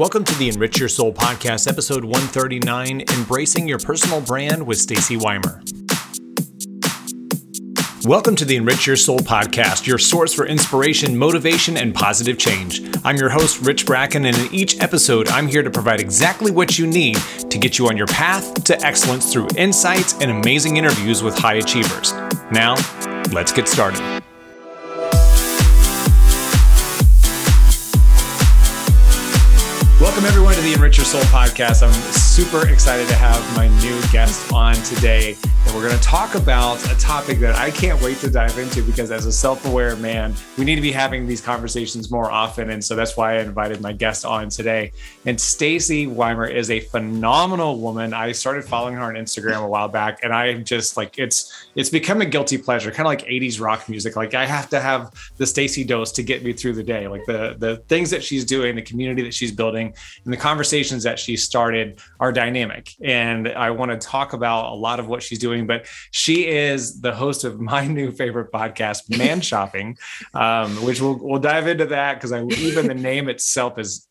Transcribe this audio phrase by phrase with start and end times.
[0.00, 5.18] Welcome to the Enrich Your Soul podcast, episode 139 Embracing Your Personal Brand with Stacie
[5.18, 5.60] Wimer.
[8.06, 12.80] Welcome to the Enrich Your Soul podcast, your source for inspiration, motivation, and positive change.
[13.04, 16.78] I'm your host, Rich Bracken, and in each episode, I'm here to provide exactly what
[16.78, 17.18] you need
[17.50, 21.56] to get you on your path to excellence through insights and amazing interviews with high
[21.56, 22.14] achievers.
[22.50, 22.74] Now,
[23.32, 24.00] let's get started.
[30.10, 31.86] Welcome, everyone, to the Enrich Your Soul podcast.
[31.86, 35.36] I'm super excited to have my new guest on today.
[35.44, 38.82] And we're going to talk about a topic that I can't wait to dive into
[38.82, 42.70] because, as a self aware man, we need to be having these conversations more often.
[42.70, 44.90] And so that's why I invited my guest on today.
[45.26, 48.12] And Stacie Wimer is a phenomenal woman.
[48.12, 51.88] I started following her on Instagram a while back, and I'm just like it's it's
[51.88, 54.16] become a guilty pleasure, kind of like 80s rock music.
[54.16, 57.06] Like I have to have the Stacie dose to get me through the day.
[57.06, 61.02] Like the the things that she's doing, the community that she's building and the conversations
[61.04, 62.94] that she started are dynamic.
[63.02, 67.00] And I want to talk about a lot of what she's doing, but she is
[67.00, 69.96] the host of my new favorite podcast, Man Shopping,
[70.34, 74.06] um, which we'll, we'll dive into that because I even the name itself is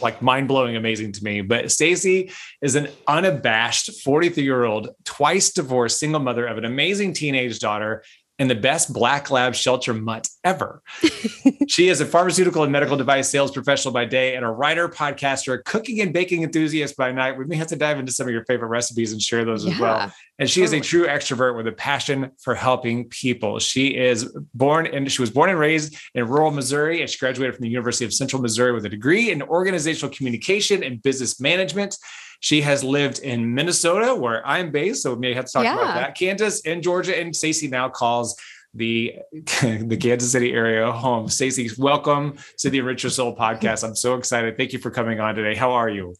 [0.00, 1.40] like mind blowing amazing to me.
[1.42, 2.32] But Stacie
[2.62, 8.02] is an unabashed 43 year old, twice divorced single mother of an amazing teenage daughter
[8.38, 10.82] and the best black lab shelter mutt ever.
[11.68, 15.62] she is a pharmaceutical and medical device sales professional by day and a writer, podcaster,
[15.64, 17.36] cooking and baking enthusiast by night.
[17.36, 19.72] We may have to dive into some of your favorite recipes and share those yeah,
[19.72, 20.12] as well.
[20.38, 20.78] And she totally.
[20.78, 23.58] is a true extrovert with a passion for helping people.
[23.58, 27.56] She is born and she was born and raised in rural Missouri and she graduated
[27.56, 31.96] from the University of Central Missouri with a degree in organizational communication and business management.
[32.40, 35.74] She has lived in Minnesota, where I'm based, so we may have to talk yeah.
[35.74, 36.16] about that.
[36.16, 38.36] Kansas and Georgia, and Stacie now calls
[38.74, 41.26] the the Kansas City area home.
[41.26, 43.82] Stacie, welcome to the Enrich Your Soul podcast.
[43.86, 44.56] I'm so excited.
[44.56, 45.56] Thank you for coming on today.
[45.56, 46.14] How are you?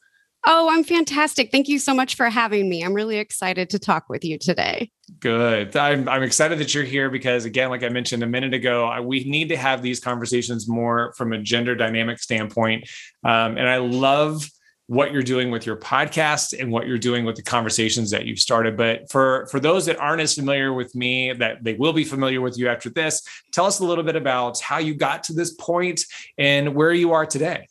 [0.46, 1.50] Oh, I'm fantastic.
[1.50, 2.82] Thank you so much for having me.
[2.82, 4.90] I'm really excited to talk with you today.
[5.20, 5.76] Good.
[5.76, 9.24] I'm, I'm excited that you're here because, again, like I mentioned a minute ago, we
[9.24, 12.88] need to have these conversations more from a gender dynamic standpoint.
[13.24, 14.48] Um, and I love
[14.88, 18.38] what you're doing with your podcast and what you're doing with the conversations that you've
[18.38, 18.76] started.
[18.76, 22.40] But for for those that aren't as familiar with me, that they will be familiar
[22.40, 23.22] with you after this,
[23.52, 26.04] tell us a little bit about how you got to this point
[26.38, 27.68] and where you are today.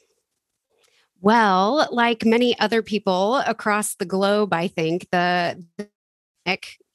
[1.20, 5.90] Well, like many other people across the globe, I think the, the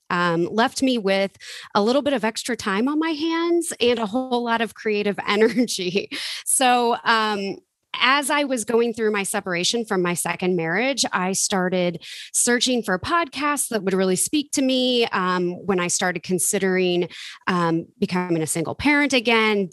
[0.08, 1.36] um, left me with
[1.74, 5.18] a little bit of extra time on my hands and a whole lot of creative
[5.26, 6.10] energy.
[6.44, 7.56] So, um,
[8.00, 12.98] as I was going through my separation from my second marriage, I started searching for
[12.98, 15.06] podcasts that would really speak to me.
[15.06, 17.08] Um, when I started considering
[17.46, 19.68] um, becoming a single parent again,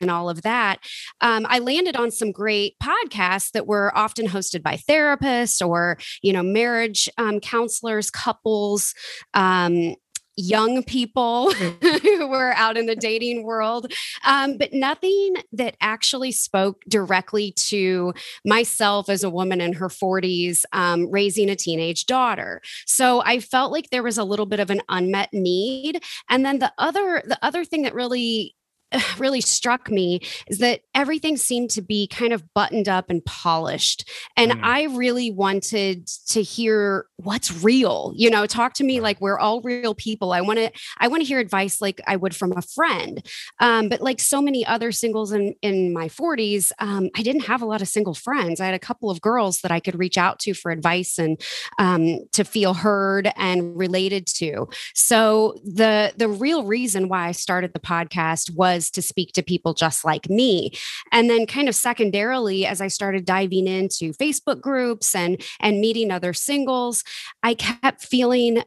[0.00, 0.80] and all of that,
[1.20, 6.32] um, I landed on some great podcasts that were often hosted by therapists or, you
[6.32, 8.94] know, marriage um, counselors, couples,
[9.34, 9.94] um,
[10.36, 13.92] young people who were out in the dating world,
[14.24, 18.12] um, but nothing that actually spoke directly to
[18.44, 22.60] myself as a woman in her 40s um, raising a teenage daughter.
[22.86, 26.02] So I felt like there was a little bit of an unmet need.
[26.28, 28.54] And then the other the other thing that really
[29.18, 34.08] really struck me is that everything seemed to be kind of buttoned up and polished.
[34.36, 34.60] And mm.
[34.62, 38.12] I really wanted to hear what's real.
[38.16, 40.32] You know, talk to me like we're all real people.
[40.32, 43.24] I want to I want to hear advice like I would from a friend.
[43.60, 47.62] Um, but like so many other singles in in my 40s, um, I didn't have
[47.62, 48.60] a lot of single friends.
[48.60, 51.40] I had a couple of girls that I could reach out to for advice and
[51.78, 54.68] um, to feel heard and related to.
[54.94, 59.42] So the the real reason why I started the podcast was was to speak to
[59.42, 60.72] people just like me.
[61.12, 66.10] And then kind of secondarily, as I started diving into Facebook groups and and meeting
[66.10, 67.04] other singles,
[67.42, 68.62] I kept feeling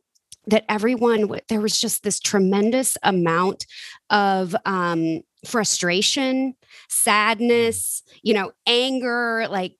[0.47, 3.65] that everyone there was just this tremendous amount
[4.09, 6.55] of um, frustration
[6.89, 9.75] sadness you know anger like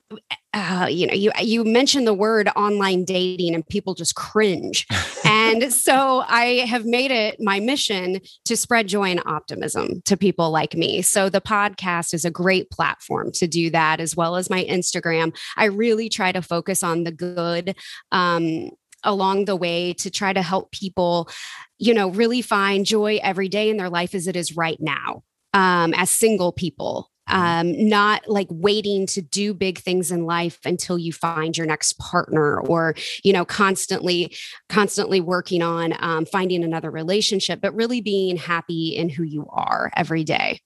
[0.53, 4.85] uh, you know you you mentioned the word online dating and people just cringe
[5.47, 10.51] and so i have made it my mission to spread joy and optimism to people
[10.51, 14.49] like me so the podcast is a great platform to do that as well as
[14.49, 17.75] my instagram i really try to focus on the good
[18.11, 18.69] um,
[19.03, 21.29] along the way to try to help people
[21.77, 25.23] you know really find joy every day in their life as it is right now
[25.53, 27.09] um, as single people.
[27.27, 31.93] Um, not like waiting to do big things in life until you find your next
[31.99, 34.35] partner or you know constantly
[34.69, 39.91] constantly working on um, finding another relationship but really being happy in who you are
[39.95, 40.59] every day.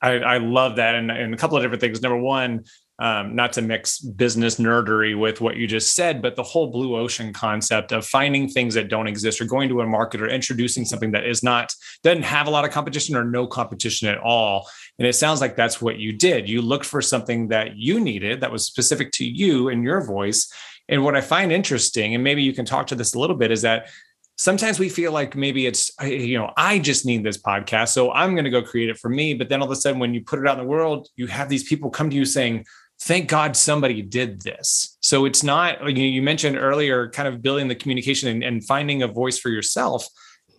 [0.00, 2.02] I, I love that and, and a couple of different things.
[2.02, 2.64] Number one
[3.02, 6.96] um, not to mix business nerdery with what you just said, but the whole blue
[6.96, 10.84] ocean concept of finding things that don't exist or going to a market or introducing
[10.84, 14.68] something that is not, doesn't have a lot of competition or no competition at all.
[15.00, 16.48] And it sounds like that's what you did.
[16.48, 20.52] You looked for something that you needed that was specific to you and your voice.
[20.88, 23.50] And what I find interesting, and maybe you can talk to this a little bit,
[23.50, 23.88] is that
[24.36, 28.34] sometimes we feel like maybe it's you know i just need this podcast so i'm
[28.34, 30.22] going to go create it for me but then all of a sudden when you
[30.22, 32.64] put it out in the world you have these people come to you saying
[33.02, 34.96] thank God somebody did this.
[35.00, 39.08] So it's not you mentioned earlier, kind of building the communication and, and, finding a
[39.08, 40.06] voice for yourself.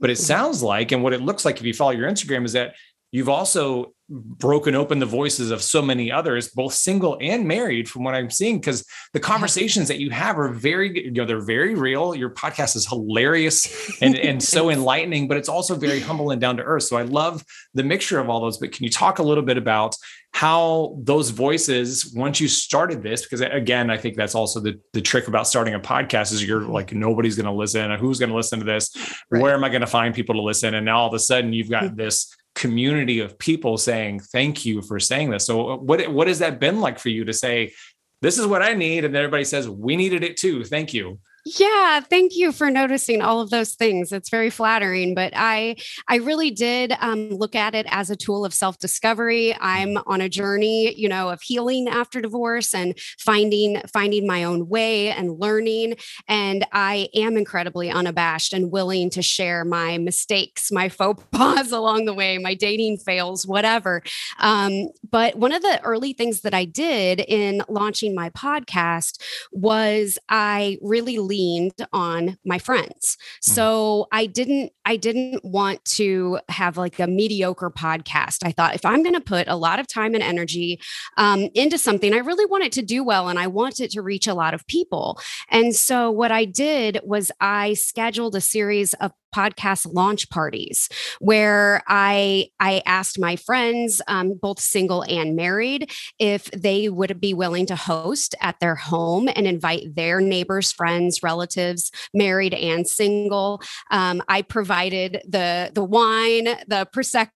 [0.02, 0.24] But it mm-hmm.
[0.24, 2.76] sounds like, and what it looks like if you follow your Instagram, is that
[3.12, 8.04] you've also broken open the voices of so many others, both single and married, from
[8.04, 8.60] what I'm seeing.
[8.60, 12.14] Because the conversations that you have are very, you know, they're very real.
[12.14, 16.58] Your podcast is hilarious and, and so enlightening, but it's also very humble and down
[16.58, 16.84] to earth.
[16.84, 18.58] So I love the mixture of all those.
[18.58, 19.96] But can you talk a little bit about
[20.34, 25.02] how those voices, once you started this, because again, I think that's also the, the
[25.02, 27.92] trick about starting a podcast is you're like, nobody's going to listen.
[27.92, 28.96] Who's going to listen to this?
[29.30, 29.42] Right.
[29.42, 30.74] Where am I going to find people to listen?
[30.74, 34.82] And now all of a sudden you've got this community of people saying thank you
[34.84, 37.74] for saying this so uh, what what has that been like for you to say
[38.22, 42.00] this is what i need and everybody says we needed it too thank you yeah,
[42.00, 44.14] thank you for noticing all of those things.
[44.14, 45.76] It's very flattering, but I
[46.08, 49.54] I really did um, look at it as a tool of self discovery.
[49.60, 54.70] I'm on a journey, you know, of healing after divorce and finding finding my own
[54.70, 55.96] way and learning.
[56.30, 62.06] And I am incredibly unabashed and willing to share my mistakes, my faux pas along
[62.06, 64.02] the way, my dating fails, whatever.
[64.40, 70.18] Um, but one of the early things that I did in launching my podcast was
[70.30, 73.18] I really leaned on my friends.
[73.42, 73.54] Mm.
[73.54, 78.46] So I didn't I didn't want to have like a mediocre podcast.
[78.46, 80.80] I thought if I'm going to put a lot of time and energy
[81.18, 84.02] um, into something, I really want it to do well and I want it to
[84.02, 85.20] reach a lot of people.
[85.50, 90.90] And so what I did was I scheduled a series of podcast launch parties
[91.20, 97.34] where I I asked my friends, um, both single and married, if they would be
[97.34, 103.62] willing to host at their home and invite their neighbors, friends, relatives, married and single.
[103.92, 107.30] Um, I provided the the wine, the prosecco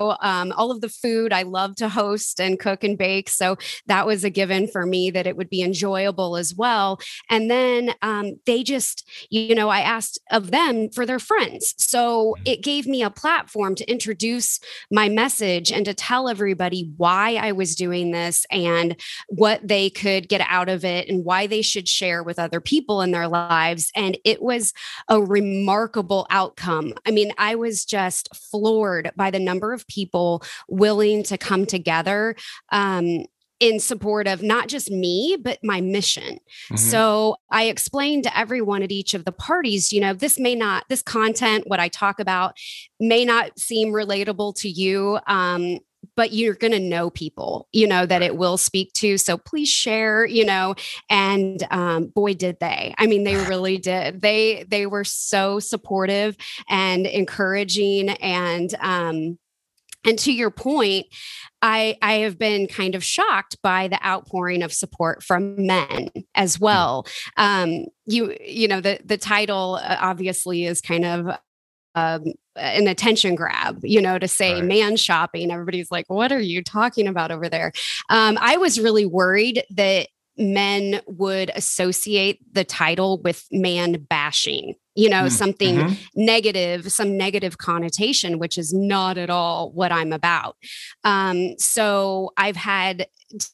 [0.00, 1.32] um, all of the food.
[1.32, 3.28] I love to host and cook and bake.
[3.28, 3.56] So
[3.86, 7.00] that was a given for me that it would be enjoyable as well.
[7.28, 11.74] And then um, they just, you know, I asked of them for their friends.
[11.78, 12.42] So mm-hmm.
[12.46, 14.58] it gave me a platform to introduce
[14.90, 18.96] my message and to tell everybody why I was doing this and
[19.28, 23.02] what they could get out of it and why they should share with other people
[23.02, 23.90] in their lives.
[23.94, 24.72] And it was
[25.08, 26.94] a remarkable outcome.
[27.06, 32.34] I mean, I was just floored by the number of people willing to come together
[32.72, 33.24] um,
[33.60, 36.34] in support of not just me, but my mission.
[36.34, 36.76] Mm-hmm.
[36.76, 40.84] So I explained to everyone at each of the parties, you know, this may not,
[40.88, 42.56] this content, what I talk about,
[42.98, 45.18] may not seem relatable to you.
[45.26, 45.78] Um,
[46.16, 49.68] but you're going to know people you know that it will speak to so please
[49.68, 50.74] share you know
[51.10, 56.36] and um, boy did they i mean they really did they they were so supportive
[56.68, 59.38] and encouraging and um,
[60.04, 61.06] and to your point,
[61.62, 66.56] I, I have been kind of shocked by the outpouring of support from men as
[66.56, 66.64] hmm.
[66.64, 67.06] well.
[67.36, 71.38] Um, you you know the the title uh, obviously is kind of
[71.94, 72.24] um,
[72.56, 74.64] an attention grab, you know, to say right.
[74.64, 75.50] man shopping.
[75.50, 77.72] Everybody's like, what are you talking about over there?
[78.08, 80.08] Um, I was really worried that
[80.40, 85.94] men would associate the title with man bashing you know mm, something mm-hmm.
[86.16, 90.56] negative some negative connotation which is not at all what i'm about.
[91.04, 93.06] Um, so i've had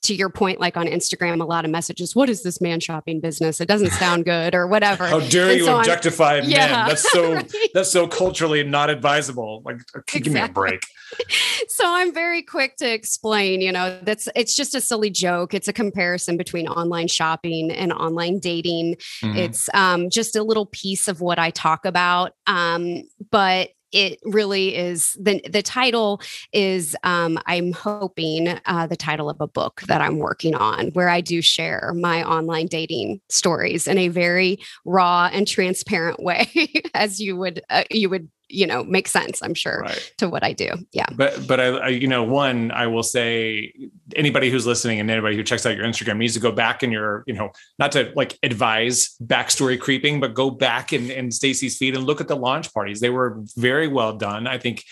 [0.02, 3.20] to your point like on instagram a lot of messages what is this man shopping
[3.20, 3.60] business?
[3.60, 5.06] It doesn't sound good or whatever.
[5.06, 7.52] How dare and you so objectify men yeah, that's so right?
[7.74, 9.62] that's so culturally not advisable.
[9.64, 10.20] Like exactly.
[10.20, 10.82] give me a break
[11.68, 15.68] so i'm very quick to explain you know that's it's just a silly joke it's
[15.68, 19.36] a comparison between online shopping and online dating mm-hmm.
[19.36, 22.32] it's um, just a little piece of what I talk about.
[22.46, 26.20] Um, but it really is the the title
[26.52, 31.08] is um, I'm hoping uh, the title of a book that I'm working on where
[31.08, 36.50] I do share my online dating stories in a very raw and transparent way
[36.94, 40.12] as you would uh, you would you know make sense i'm sure right.
[40.18, 43.72] to what i do yeah but but I, I, you know one i will say
[44.14, 46.92] anybody who's listening and anybody who checks out your instagram needs to go back in
[46.92, 51.76] your you know not to like advise backstory creeping but go back in in stacie's
[51.76, 54.84] feed and look at the launch parties they were very well done i think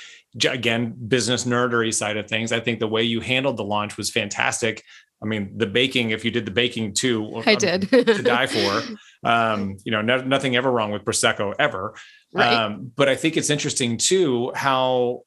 [0.49, 4.11] again business nerdery side of things i think the way you handled the launch was
[4.11, 4.83] fantastic
[5.25, 8.83] I mean, the baking, if you did the baking too, I did to die for.
[9.25, 11.95] Um, you know, no, nothing ever wrong with Prosecco ever.
[12.35, 12.53] Right.
[12.53, 15.23] Um, but I think it's interesting too how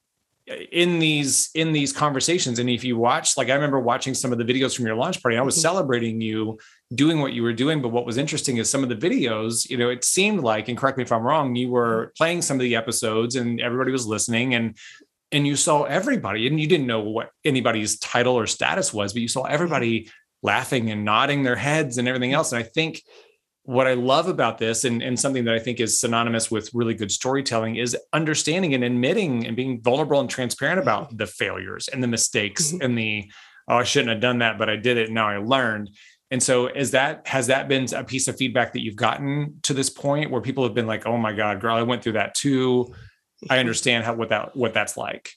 [0.71, 4.37] in these in these conversations and if you watch like i remember watching some of
[4.37, 5.63] the videos from your launch party i was mm-hmm.
[5.63, 6.57] celebrating you
[6.95, 9.75] doing what you were doing but what was interesting is some of the videos you
[9.75, 12.11] know it seemed like and correct me if i'm wrong you were mm-hmm.
[12.17, 14.77] playing some of the episodes and everybody was listening and
[15.33, 19.21] and you saw everybody and you didn't know what anybody's title or status was but
[19.21, 20.09] you saw everybody
[20.43, 23.01] laughing and nodding their heads and everything else and i think
[23.67, 26.93] what I love about this, and, and something that I think is synonymous with really
[26.93, 32.01] good storytelling, is understanding and admitting and being vulnerable and transparent about the failures and
[32.01, 32.81] the mistakes mm-hmm.
[32.81, 33.29] and the,
[33.67, 35.11] oh, I shouldn't have done that, but I did it.
[35.11, 35.89] Now I learned.
[36.31, 39.73] And so, is that has that been a piece of feedback that you've gotten to
[39.73, 42.35] this point where people have been like, "Oh my God, girl, I went through that
[42.35, 42.87] too.
[43.49, 43.59] I mm-hmm.
[43.59, 45.31] understand how what that what that's like."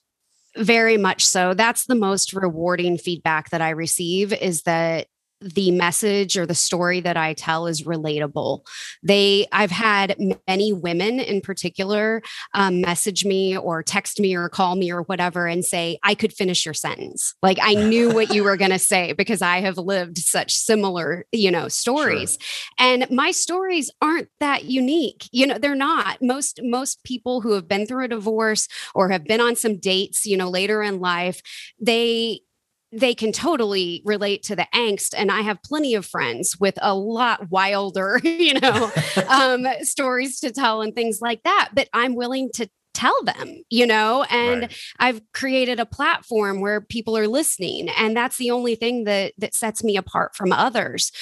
[0.56, 1.54] Very much so.
[1.54, 5.08] That's the most rewarding feedback that I receive is that
[5.40, 8.66] the message or the story that I tell is relatable.
[9.02, 10.16] They, I've had
[10.46, 12.22] many women in particular
[12.54, 16.32] um, message me or text me or call me or whatever and say, I could
[16.32, 17.34] finish your sentence.
[17.42, 21.24] Like I knew what you were going to say because I have lived such similar,
[21.32, 22.36] you know, stories.
[22.40, 22.86] Sure.
[22.86, 25.28] And my stories aren't that unique.
[25.32, 26.20] You know, they're not.
[26.20, 30.26] Most, most people who have been through a divorce or have been on some dates,
[30.26, 31.40] you know, later in life,
[31.80, 32.40] they,
[32.92, 36.94] they can totally relate to the angst and i have plenty of friends with a
[36.94, 38.90] lot wilder you know
[39.28, 43.86] um, stories to tell and things like that but i'm willing to tell them you
[43.86, 44.76] know and right.
[44.98, 49.54] i've created a platform where people are listening and that's the only thing that that
[49.54, 51.12] sets me apart from others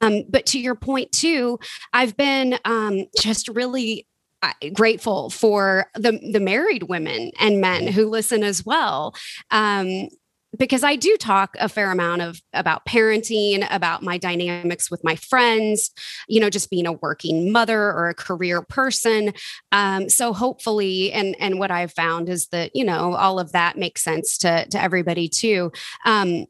[0.00, 1.58] um, but to your point too
[1.92, 4.06] i've been um, just really
[4.42, 9.14] uh, grateful for the the married women and men who listen as well
[9.52, 10.08] um,
[10.56, 15.16] because I do talk a fair amount of about parenting, about my dynamics with my
[15.16, 15.90] friends,
[16.28, 19.32] you know, just being a working mother or a career person.
[19.72, 23.76] Um, so hopefully, and and what I've found is that you know all of that
[23.76, 25.72] makes sense to to everybody too.
[26.04, 26.46] Um,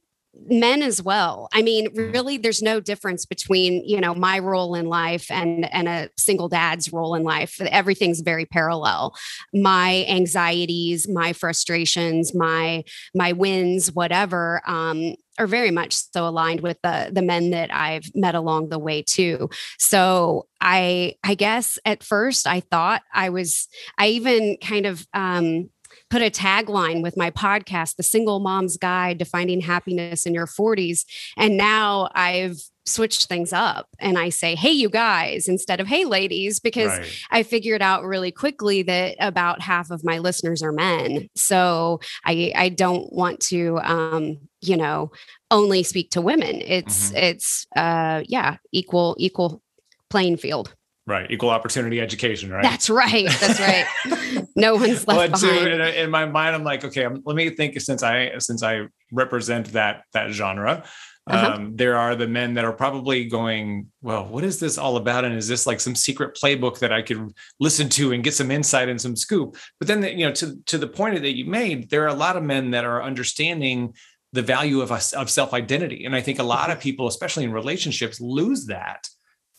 [0.46, 1.48] men as well.
[1.52, 5.88] I mean really there's no difference between you know my role in life and and
[5.88, 7.60] a single dad's role in life.
[7.60, 9.14] Everything's very parallel.
[9.52, 16.78] My anxieties my frustrations my my wins whatever um are very much so aligned with
[16.82, 19.48] the the men that I've met along the way too.
[19.78, 25.70] So I I guess at first I thought I was I even kind of um
[26.10, 30.46] put a tagline with my podcast, The Single Mom's Guide to Finding Happiness in Your
[30.46, 31.04] 40s.
[31.36, 36.04] And now I've switched things up and I say, hey, you guys, instead of hey,
[36.04, 37.22] ladies, because right.
[37.30, 41.28] I figured out really quickly that about half of my listeners are men.
[41.34, 45.12] So I, I don't want to, um, you know,
[45.50, 46.60] only speak to women.
[46.60, 47.16] It's, mm-hmm.
[47.16, 49.62] it's, uh, yeah, equal, equal
[50.10, 50.74] playing field.
[51.06, 51.30] Right.
[51.30, 52.62] Equal opportunity education, right?
[52.62, 53.28] That's right.
[53.40, 54.46] That's right.
[54.56, 55.68] no one's left well, behind.
[55.68, 58.86] in, in, my mind, I'm like, okay, I'm, let me think since I, since I
[59.12, 60.84] represent that, that genre,
[61.26, 61.54] uh-huh.
[61.56, 65.26] um, there are the men that are probably going, well, what is this all about?
[65.26, 68.50] And is this like some secret playbook that I could listen to and get some
[68.50, 69.56] insight and some scoop?
[69.78, 72.36] But then, you know, to, to the point that you made, there are a lot
[72.36, 73.94] of men that are understanding
[74.32, 76.04] the value of, us, of self-identity.
[76.04, 76.82] And I think a lot of mm-hmm.
[76.82, 79.06] people, especially in relationships, lose that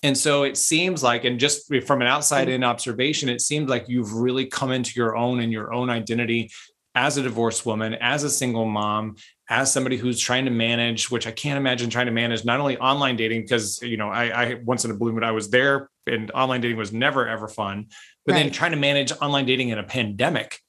[0.04, 3.86] and so it seems like, and just from an outside in observation, it seems like
[3.88, 6.52] you've really come into your own and your own identity
[6.94, 9.16] as a divorced woman, as a single mom,
[9.50, 12.78] as somebody who's trying to manage, which I can't imagine trying to manage not only
[12.78, 15.90] online dating, because you know, I, I once in a blue moon I was there
[16.08, 17.88] and online dating was never ever fun,
[18.26, 18.44] but right.
[18.44, 20.60] then trying to manage online dating in a pandemic.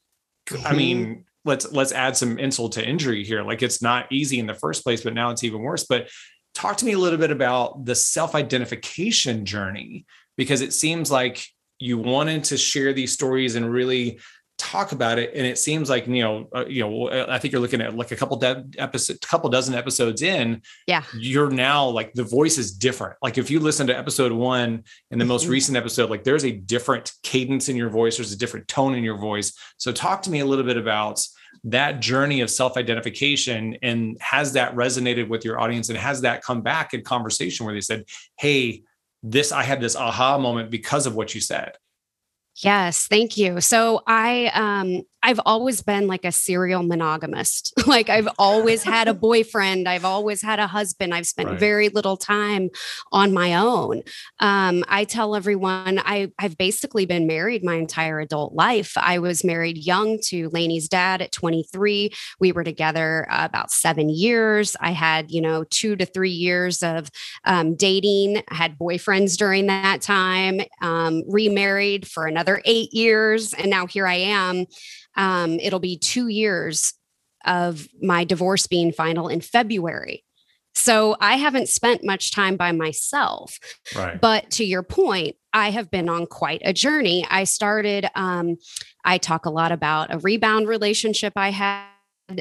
[0.48, 0.66] Mm-hmm.
[0.66, 3.42] I mean, let's let's add some insult to injury here.
[3.42, 5.84] Like it's not easy in the first place, but now it's even worse.
[5.84, 6.08] But
[6.56, 10.06] talk to me a little bit about the self-identification journey
[10.38, 11.46] because it seems like
[11.78, 14.18] you wanted to share these stories and really
[14.56, 15.34] talk about it.
[15.34, 18.10] And it seems like you know uh, you know i think you're looking at like
[18.10, 20.62] a couple de- episode couple dozen episodes in.
[20.86, 21.02] Yeah.
[21.14, 23.16] You're now like the voice is different.
[23.20, 25.28] Like if you listen to episode 1 and the mm-hmm.
[25.28, 28.16] most recent episode like there's a different cadence in your voice.
[28.16, 29.52] There's a different tone in your voice.
[29.76, 31.20] So talk to me a little bit about
[31.64, 36.62] that journey of self-identification and has that resonated with your audience and has that come
[36.62, 38.04] back in conversation where they said
[38.38, 38.82] hey
[39.22, 41.72] this i had this aha moment because of what you said
[42.58, 43.60] Yes, thank you.
[43.60, 47.72] So I um I've always been like a serial monogamist.
[47.88, 49.88] like I've always had a boyfriend.
[49.88, 51.12] I've always had a husband.
[51.12, 51.58] I've spent right.
[51.58, 52.70] very little time
[53.10, 54.02] on my own.
[54.38, 58.92] Um, I tell everyone I, I've basically been married my entire adult life.
[58.96, 62.12] I was married young to Lainey's dad at 23.
[62.38, 64.76] We were together uh, about seven years.
[64.80, 67.10] I had, you know, two to three years of
[67.42, 73.54] um, dating, I had boyfriends during that time, um, remarried for another eight years.
[73.54, 74.66] And now here I am
[75.16, 76.94] um, it'll be two years
[77.44, 80.24] of my divorce being final in February.
[80.74, 83.58] So I haven't spent much time by myself.
[83.96, 84.20] Right.
[84.20, 87.26] But to your point, I have been on quite a journey.
[87.30, 88.56] I started, um,
[89.02, 91.86] I talk a lot about a rebound relationship I had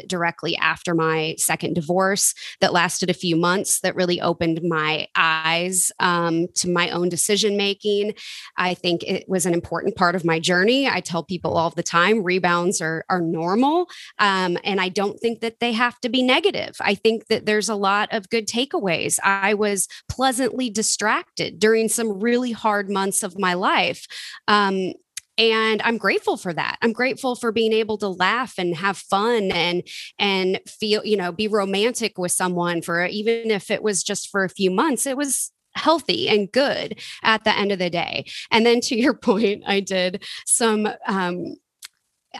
[0.07, 5.91] directly after my second divorce that lasted a few months that really opened my eyes
[5.99, 8.13] um, to my own decision making.
[8.57, 10.87] I think it was an important part of my journey.
[10.87, 13.87] I tell people all the time rebounds are, are normal
[14.19, 16.75] um, and i don't think that they have to be negative.
[16.79, 19.17] I think that there's a lot of good takeaways.
[19.23, 24.07] I was pleasantly distracted during some really hard months of my life
[24.47, 24.93] um,
[25.37, 26.77] and i'm grateful for that.
[26.81, 29.83] I'm grateful for being able to laugh and have fun and
[30.19, 34.43] and feel you know be romantic with someone for even if it was just for
[34.43, 38.25] a few months it was healthy and good at the end of the day.
[38.49, 41.55] And then to your point i did some um,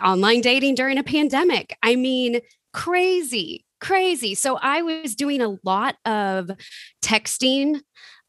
[0.04, 1.78] online dating during a pandemic.
[1.84, 2.40] I mean
[2.74, 4.36] crazy crazy.
[4.36, 6.50] So i was doing a lot of
[7.02, 7.82] texting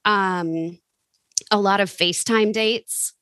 [0.05, 0.79] um
[1.51, 3.13] a lot of facetime dates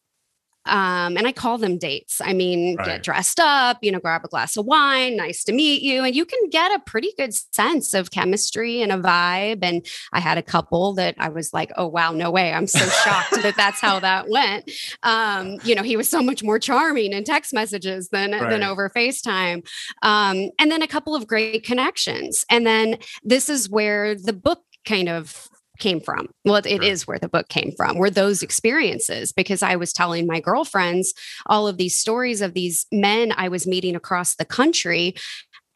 [0.67, 2.21] um, and I call them dates.
[2.23, 2.87] I mean, right.
[2.87, 6.05] get dressed up, you know, grab a glass of wine, nice to meet you.
[6.05, 9.61] And you can get a pretty good sense of chemistry and a vibe.
[9.63, 12.53] And I had a couple that I was like, oh, wow, no way.
[12.53, 14.71] I'm so shocked that that's how that went.
[15.03, 18.49] Um, you know, he was so much more charming in text messages than, right.
[18.49, 19.67] than over FaceTime.
[20.03, 22.45] Um, and then a couple of great connections.
[22.51, 26.29] And then this is where the book kind of came from.
[26.45, 26.83] Well, it right.
[26.83, 31.15] is where the book came from, were those experiences, because I was telling my girlfriends
[31.47, 35.15] all of these stories of these men I was meeting across the country.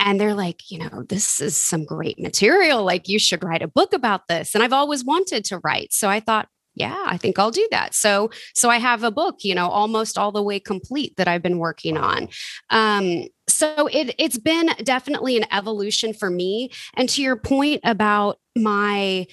[0.00, 2.85] And they're like, you know, this is some great material.
[2.85, 4.55] Like, you should write a book about this.
[4.55, 5.93] And I've always wanted to write.
[5.93, 7.93] So I thought, yeah, I think I'll do that.
[7.95, 11.43] So, so I have a book, you know, almost all the way complete that I've
[11.43, 12.28] been working on.
[12.71, 16.71] Um, so it it's been definitely an evolution for me.
[16.95, 19.26] And to your point about my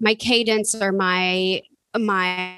[0.00, 1.62] my cadence or my
[1.98, 2.56] my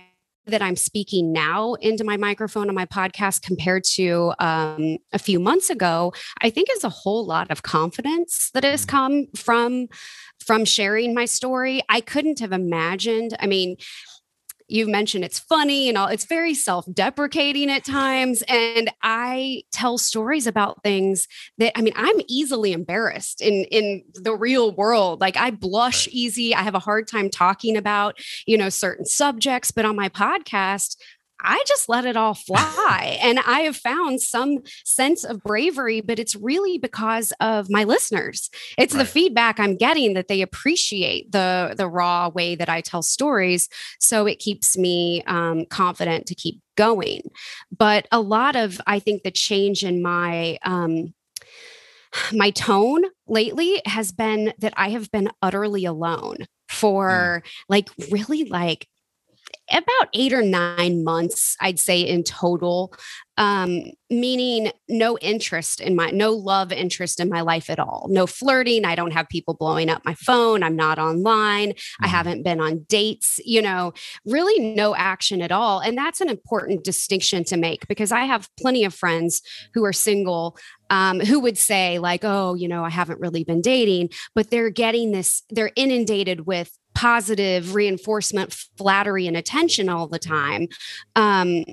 [0.48, 5.38] that I'm speaking now into my microphone on my podcast compared to um, a few
[5.38, 8.88] months ago, I think is a whole lot of confidence that has mm.
[8.88, 9.88] come from
[10.44, 11.82] from sharing my story.
[11.88, 13.36] I couldn't have imagined.
[13.38, 13.76] I mean,
[14.68, 20.46] you mentioned it's funny and all it's very self-deprecating at times and i tell stories
[20.46, 21.26] about things
[21.56, 25.20] that i mean i'm easily embarrassed in in the real world.
[25.20, 29.70] Like i blush easy i have a hard time talking about you know certain subjects
[29.70, 30.96] but on my podcast
[31.40, 33.18] I just let it all fly.
[33.22, 38.50] and I have found some sense of bravery, but it's really because of my listeners.
[38.76, 39.00] It's right.
[39.00, 43.68] the feedback I'm getting that they appreciate the the raw way that I tell stories.
[44.00, 47.22] So it keeps me um, confident to keep going.
[47.76, 51.14] But a lot of, I think, the change in my um,
[52.32, 57.50] my tone lately has been that I have been utterly alone for mm.
[57.68, 58.86] like really like
[59.70, 62.92] about eight or nine months, I'd say in total,
[63.36, 68.06] um, meaning no interest in my, no love interest in my life at all.
[68.10, 68.84] No flirting.
[68.84, 70.62] I don't have people blowing up my phone.
[70.62, 71.70] I'm not online.
[71.70, 72.04] Mm-hmm.
[72.04, 73.92] I haven't been on dates, you know,
[74.24, 75.80] really no action at all.
[75.80, 79.42] And that's an important distinction to make because I have plenty of friends
[79.74, 80.56] who are single
[80.90, 84.70] um, who would say, like, oh, you know, I haven't really been dating, but they're
[84.70, 90.66] getting this, they're inundated with positive reinforcement, flattery, and attention all the time.
[91.14, 91.64] Um,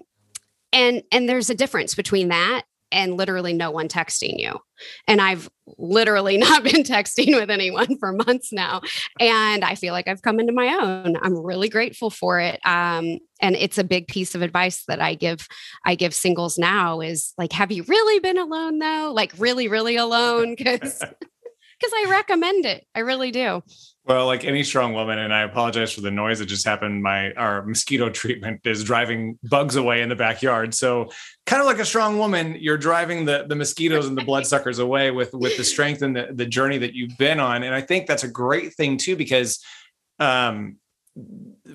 [0.72, 2.62] and and there's a difference between that
[2.92, 4.60] and literally no one texting you.
[5.08, 8.82] And I've literally not been texting with anyone for months now.
[9.20, 11.18] And I feel like I've come into my own.
[11.24, 12.60] I'm really grateful for it.
[12.64, 15.48] Um, and it's a big piece of advice that I give
[15.86, 19.12] I give singles now is like, have you really been alone though?
[19.12, 20.56] Like really, really alone?
[20.66, 21.04] Because
[21.80, 22.86] because I recommend it.
[22.96, 23.62] I really do.
[24.06, 27.02] Well, like any strong woman, and I apologize for the noise that just happened.
[27.02, 30.76] My our mosquito treatment is driving bugs away in the backyard.
[30.76, 31.10] So,
[31.46, 35.10] kind of like a strong woman, you're driving the the mosquitoes and the bloodsuckers away
[35.10, 37.64] with with the strength and the the journey that you've been on.
[37.64, 39.64] And I think that's a great thing too, because
[40.20, 40.78] um,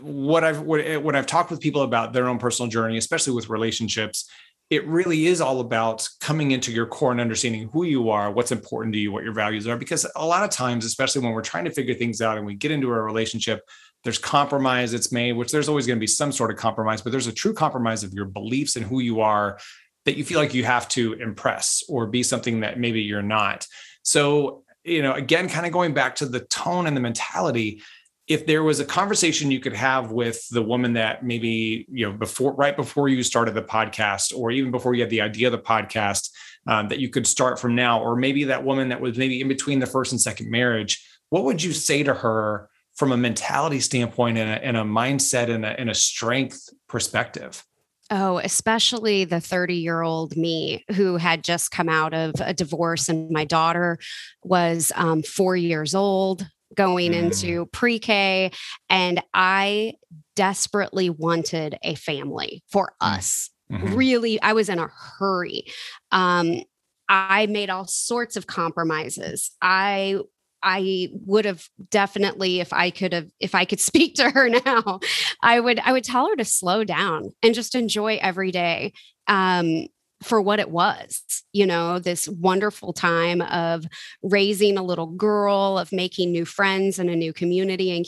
[0.01, 3.49] what I've what, when I've talked with people about their own personal journey, especially with
[3.49, 4.31] relationships,
[4.71, 8.53] it really is all about coming into your core and understanding who you are, what's
[8.53, 9.77] important to you, what your values are.
[9.77, 12.55] Because a lot of times, especially when we're trying to figure things out and we
[12.55, 13.69] get into a relationship,
[14.05, 17.11] there's compromise that's made, which there's always going to be some sort of compromise, but
[17.11, 19.59] there's a true compromise of your beliefs and who you are
[20.05, 23.67] that you feel like you have to impress or be something that maybe you're not.
[24.03, 27.83] So, you know, again, kind of going back to the tone and the mentality,
[28.31, 32.17] if there was a conversation you could have with the woman that maybe you know
[32.17, 35.53] before right before you started the podcast or even before you had the idea of
[35.53, 36.31] the podcast
[36.67, 39.49] um, that you could start from now or maybe that woman that was maybe in
[39.49, 43.81] between the first and second marriage what would you say to her from a mentality
[43.81, 47.65] standpoint and a, and a mindset and a, and a strength perspective?
[48.11, 53.09] Oh, especially the 30 year old me who had just come out of a divorce,
[53.09, 53.99] and my daughter
[54.43, 57.17] was um, four years old going mm.
[57.17, 58.53] into pre K.
[58.89, 59.95] And I
[60.37, 63.15] desperately wanted a family for mm.
[63.15, 63.51] us.
[63.71, 63.95] Mm-hmm.
[63.95, 65.65] Really, I was in a hurry.
[66.11, 66.63] Um,
[67.09, 69.51] I made all sorts of compromises.
[69.61, 70.21] I
[70.63, 75.01] I would have definitely if I could have if I could speak to her now,
[75.43, 78.93] I would I would tell her to slow down and just enjoy every day.
[79.27, 79.87] Um,
[80.23, 83.87] for what it was, you know, this wonderful time of
[84.23, 88.05] raising a little girl, of making new friends and a new community in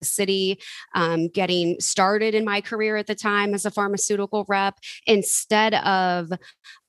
[0.00, 0.58] the city,
[0.94, 6.32] um, getting started in my career at the time as a pharmaceutical rep, instead of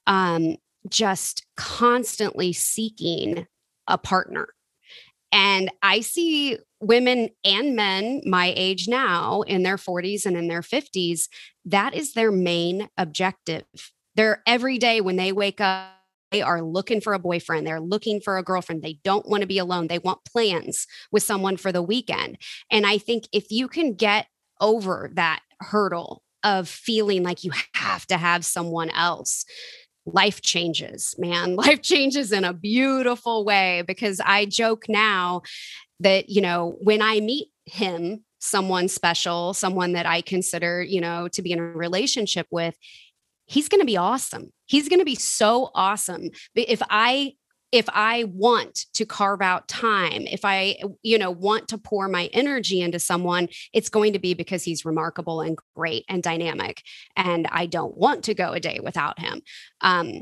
[0.08, 0.56] um,
[0.90, 3.46] just constantly seeking
[3.88, 4.48] a partner.
[5.32, 10.62] And I see women and men my age now in their 40s and in their
[10.62, 11.28] 50s,
[11.66, 13.66] that is their main objective
[14.16, 15.92] they're every day when they wake up,
[16.32, 17.66] they are looking for a boyfriend.
[17.66, 18.82] They're looking for a girlfriend.
[18.82, 19.88] They don't want to be alone.
[19.88, 22.38] They want plans with someone for the weekend.
[22.72, 24.28] And I think if you can get
[24.60, 29.46] over that hurdle of feeling like you have to have someone else,
[30.06, 31.56] life changes, man.
[31.66, 35.42] Life changes in a beautiful way because I joke now
[36.00, 41.28] that, you know, when I meet him, someone special, someone that I consider, you know,
[41.30, 42.76] to be in a relationship with,
[43.46, 44.52] he's going to be awesome.
[44.66, 46.30] He's going to be so awesome.
[46.56, 47.34] If I
[47.72, 52.30] if I want to carve out time, if I, you know, want to pour my
[52.32, 56.82] energy into someone, it's going to be because he's remarkable and great and dynamic.
[57.18, 59.42] And I don't want to go a day without him.
[59.82, 60.22] Um,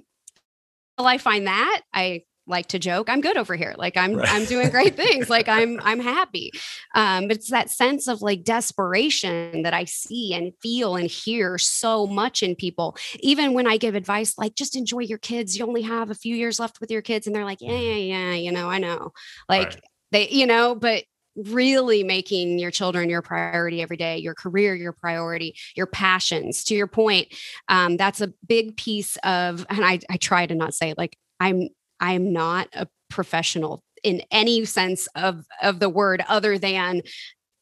[0.97, 3.73] well, I find that I like to joke i'm good over here.
[3.77, 4.29] Like i'm right.
[4.29, 5.29] i'm doing great things.
[5.29, 6.51] Like i'm i'm happy.
[6.95, 11.58] Um but it's that sense of like desperation that i see and feel and hear
[11.58, 12.97] so much in people.
[13.19, 15.58] Even when i give advice like just enjoy your kids.
[15.58, 17.27] You only have a few years left with your kids.
[17.27, 19.12] And they're like yeah yeah yeah you know i know.
[19.47, 19.82] Like right.
[20.12, 21.03] they you know but
[21.36, 26.63] really making your children your priority every day, your career your priority, your passions.
[26.65, 27.27] To your point,
[27.67, 31.69] um, that's a big piece of, and I, I try to not say like I'm
[32.03, 37.01] I am not a professional in any sense of of the word other than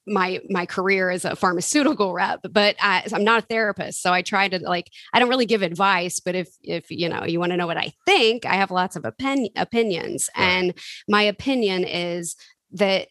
[0.08, 4.24] my my career as a pharmaceutical rep but I, i'm not a therapist so i
[4.24, 7.52] try to like i don't really give advice but if if you know you want
[7.52, 10.44] to know what i think i have lots of opinion, opinions right.
[10.44, 10.74] and
[11.08, 12.36] my opinion is
[12.72, 13.10] that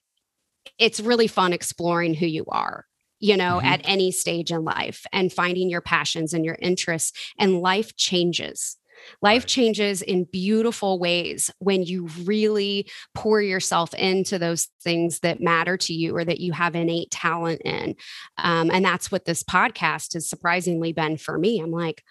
[0.78, 2.86] it's really fun exploring who you are
[3.20, 3.66] you know mm-hmm.
[3.66, 8.76] at any stage in life and finding your passions and your interests and life changes
[9.22, 15.76] Life changes in beautiful ways when you really pour yourself into those things that matter
[15.76, 17.96] to you or that you have innate talent in.
[18.38, 21.60] Um, and that's what this podcast has surprisingly been for me.
[21.60, 22.02] I'm like,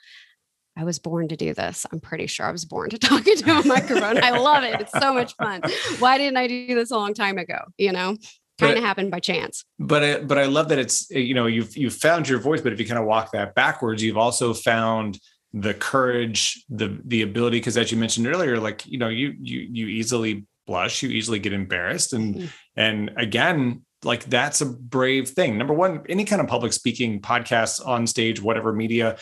[0.77, 1.85] I was born to do this.
[1.91, 4.23] I'm pretty sure I was born to talk into a microphone.
[4.23, 4.79] I love it.
[4.79, 5.61] It's so much fun.
[5.99, 7.59] Why didn't I do this a long time ago?
[7.77, 8.17] You know?
[8.59, 9.63] kind of happened by chance.
[9.79, 12.73] But I, but I love that it's you know you've you've found your voice, but
[12.73, 15.19] if you kind of walk that backwards, you've also found
[15.53, 19.67] the courage, the the ability, because as you mentioned earlier, like you know, you you
[19.71, 22.47] you easily blush, you easily get embarrassed, and mm-hmm.
[22.75, 25.57] and again, like that's a brave thing.
[25.57, 29.17] Number one, any kind of public speaking, podcasts, on stage, whatever media,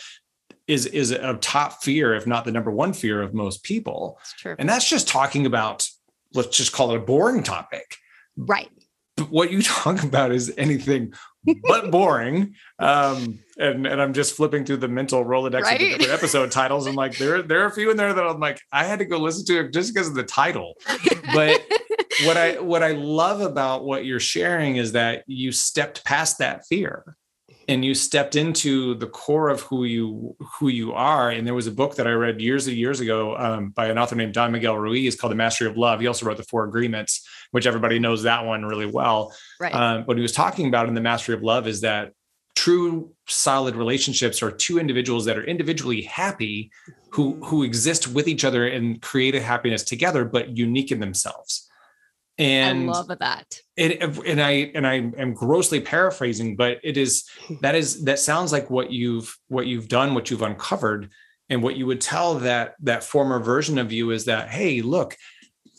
[0.68, 4.20] is is a top fear, if not the number one fear of most people.
[4.60, 5.88] And that's just talking about,
[6.34, 7.96] let's just call it a boring topic.
[8.36, 8.70] Right.
[9.16, 11.14] But what you talk about is anything
[11.64, 12.56] but boring.
[12.80, 15.74] Um, and and I'm just flipping through the mental Rolodex right?
[15.74, 16.88] of the different episode titles.
[16.88, 19.06] I'm like, there there are a few in there that I'm like, I had to
[19.06, 20.76] go listen to it just because of the title.
[21.34, 21.62] But
[22.26, 26.66] what I what I love about what you're sharing is that you stepped past that
[26.68, 27.18] fear
[27.68, 31.68] and you stepped into the core of who you who you are and there was
[31.68, 34.52] a book that i read years and years ago um, by an author named don
[34.52, 38.00] miguel ruiz called the mastery of love he also wrote the four agreements which everybody
[38.00, 41.36] knows that one really well right um, what he was talking about in the mastery
[41.36, 42.14] of love is that
[42.58, 46.72] true solid relationships are two individuals that are individually happy
[47.12, 47.44] who mm-hmm.
[47.44, 51.70] who exist with each other and create a happiness together but unique in themselves
[52.40, 53.62] and I love that.
[53.76, 57.28] It, and I and I am grossly paraphrasing, but it is
[57.62, 61.10] that is that sounds like what you've what you've done, what you've uncovered,
[61.50, 65.16] and what you would tell that that former version of you is that hey, look,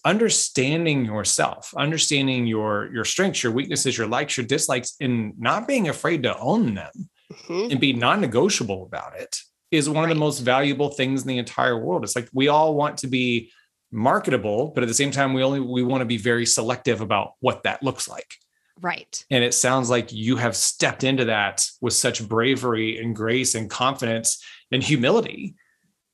[0.09, 5.88] understanding yourself, understanding your your strengths, your weaknesses, your likes, your dislikes, and not being
[5.88, 7.71] afraid to own them mm-hmm.
[7.71, 9.37] and be non-negotiable about it
[9.71, 10.11] is one right.
[10.11, 12.03] of the most valuable things in the entire world.
[12.05, 13.51] It's like we all want to be
[13.92, 17.33] marketable, but at the same time, we only we want to be very selective about
[17.40, 18.35] what that looks like.
[18.81, 19.25] Right.
[19.31, 23.68] And it sounds like you have stepped into that with such bravery and grace and
[23.68, 25.57] confidence and humility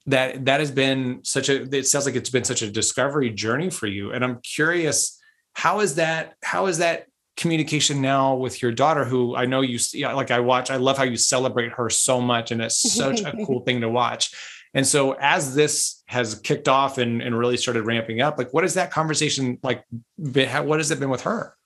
[0.06, 3.70] that that has been such a it sounds like it's been such a discovery journey
[3.70, 5.18] for you and i'm curious
[5.54, 9.78] how is that how is that communication now with your daughter who i know you
[9.78, 13.22] see like i watch i love how you celebrate her so much and it's such
[13.22, 14.30] a cool thing to watch
[14.74, 18.64] and so as this has kicked off and, and really started ramping up, like what
[18.64, 19.84] is that conversation like?
[20.16, 21.56] What has it been with her?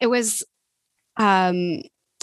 [0.00, 0.44] It was,
[1.16, 1.82] um,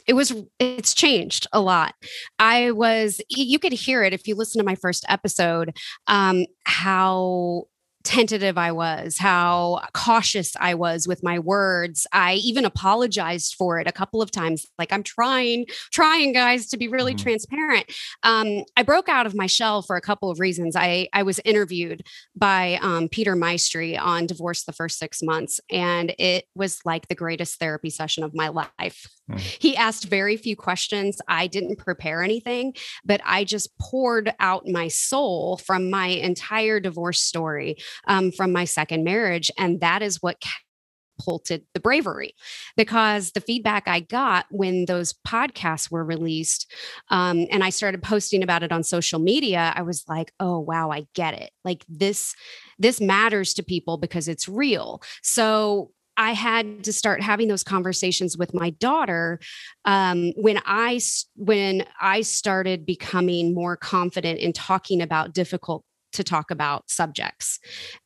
[0.09, 1.93] it was it's changed a lot
[2.39, 7.63] i was you could hear it if you listen to my first episode um how
[8.03, 12.07] tentative I was, how cautious I was with my words.
[12.13, 14.65] I even apologized for it a couple of times.
[14.79, 17.23] Like, I'm trying, trying, guys, to be really mm-hmm.
[17.23, 17.85] transparent.
[18.23, 20.75] Um, I broke out of my shell for a couple of reasons.
[20.75, 22.01] I, I was interviewed
[22.35, 27.15] by um, Peter Maestri on Divorce the First Six Months, and it was like the
[27.15, 29.07] greatest therapy session of my life.
[29.29, 29.57] Mm-hmm.
[29.59, 31.21] He asked very few questions.
[31.27, 32.73] I didn't prepare anything,
[33.05, 38.65] but I just poured out my soul from my entire divorce story um, from my
[38.65, 39.51] second marriage.
[39.57, 40.41] And that is what
[41.19, 42.33] catapulted the bravery
[42.77, 46.71] because the feedback I got when those podcasts were released
[47.09, 50.91] um, and I started posting about it on social media, I was like, oh, wow,
[50.91, 51.51] I get it.
[51.63, 52.35] Like this,
[52.77, 55.01] this matters to people because it's real.
[55.21, 59.39] So I had to start having those conversations with my daughter
[59.85, 60.99] um, when I
[61.35, 67.59] when I started becoming more confident in talking about difficult to talk about subjects.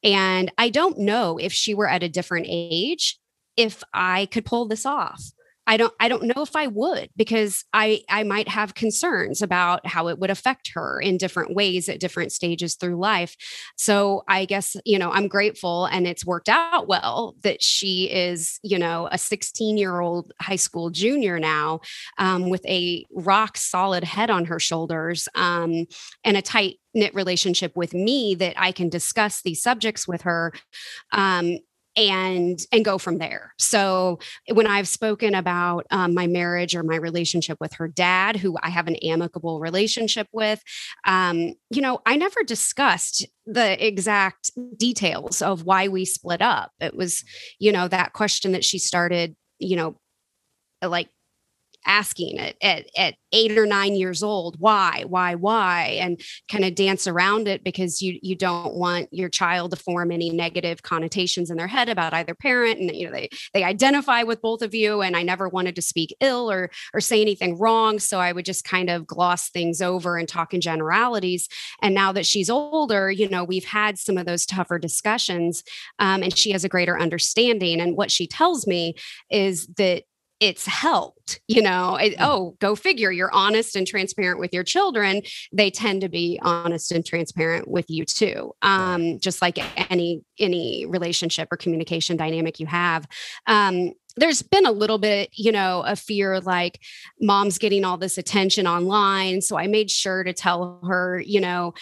[0.04, 3.17] And I don't know if she were at a different age,
[3.58, 5.23] if I could pull this off.
[5.65, 9.86] I don't I don't know if I would because I I might have concerns about
[9.88, 13.36] how it would affect her in different ways at different stages through life.
[13.78, 18.60] So I guess you know I'm grateful and it's worked out well that she is
[18.63, 21.80] you know a 16 year old high school junior now
[22.17, 25.86] um, with a rock solid head on her shoulders um,
[26.23, 30.54] and a tight knit relationship with me that I can discuss these subjects with her
[31.12, 31.58] um,
[31.95, 33.53] and and go from there.
[33.58, 34.19] So
[34.51, 38.69] when i've spoken about um, my marriage or my relationship with her dad who i
[38.69, 40.62] have an amicable relationship with
[41.06, 46.71] um, you know i never discussed the exact details of why we split up.
[46.79, 47.23] It was
[47.60, 49.97] you know that question that she started you know
[50.82, 51.10] like
[51.86, 55.98] asking at, at, at eight or nine years old why why why?
[56.00, 60.12] and kind of dance around it because you you don't want your child to form
[60.12, 64.24] any negative connotations in their head about either parent and you know they they identify
[64.24, 67.58] with both of you and i never wanted to speak ill or or say anything
[67.58, 71.48] wrong so i would just kind of gloss things over and talk in generalities.
[71.82, 75.63] And now that she's older you know we've had some of those tougher discussions
[76.00, 77.80] um, and she has a greater understanding.
[77.80, 78.96] And what she tells me
[79.30, 80.04] is that
[80.43, 82.17] it's helped you know it, mm.
[82.19, 85.21] oh go figure you're honest and transparent with your children
[85.53, 89.58] they tend to be honest and transparent with you too um, just like
[89.89, 93.08] any any relationship or communication dynamic you have
[93.47, 96.79] um, there's been a little bit, you know, a fear like
[97.19, 99.41] mom's getting all this attention online.
[99.41, 101.73] So I made sure to tell her, you know,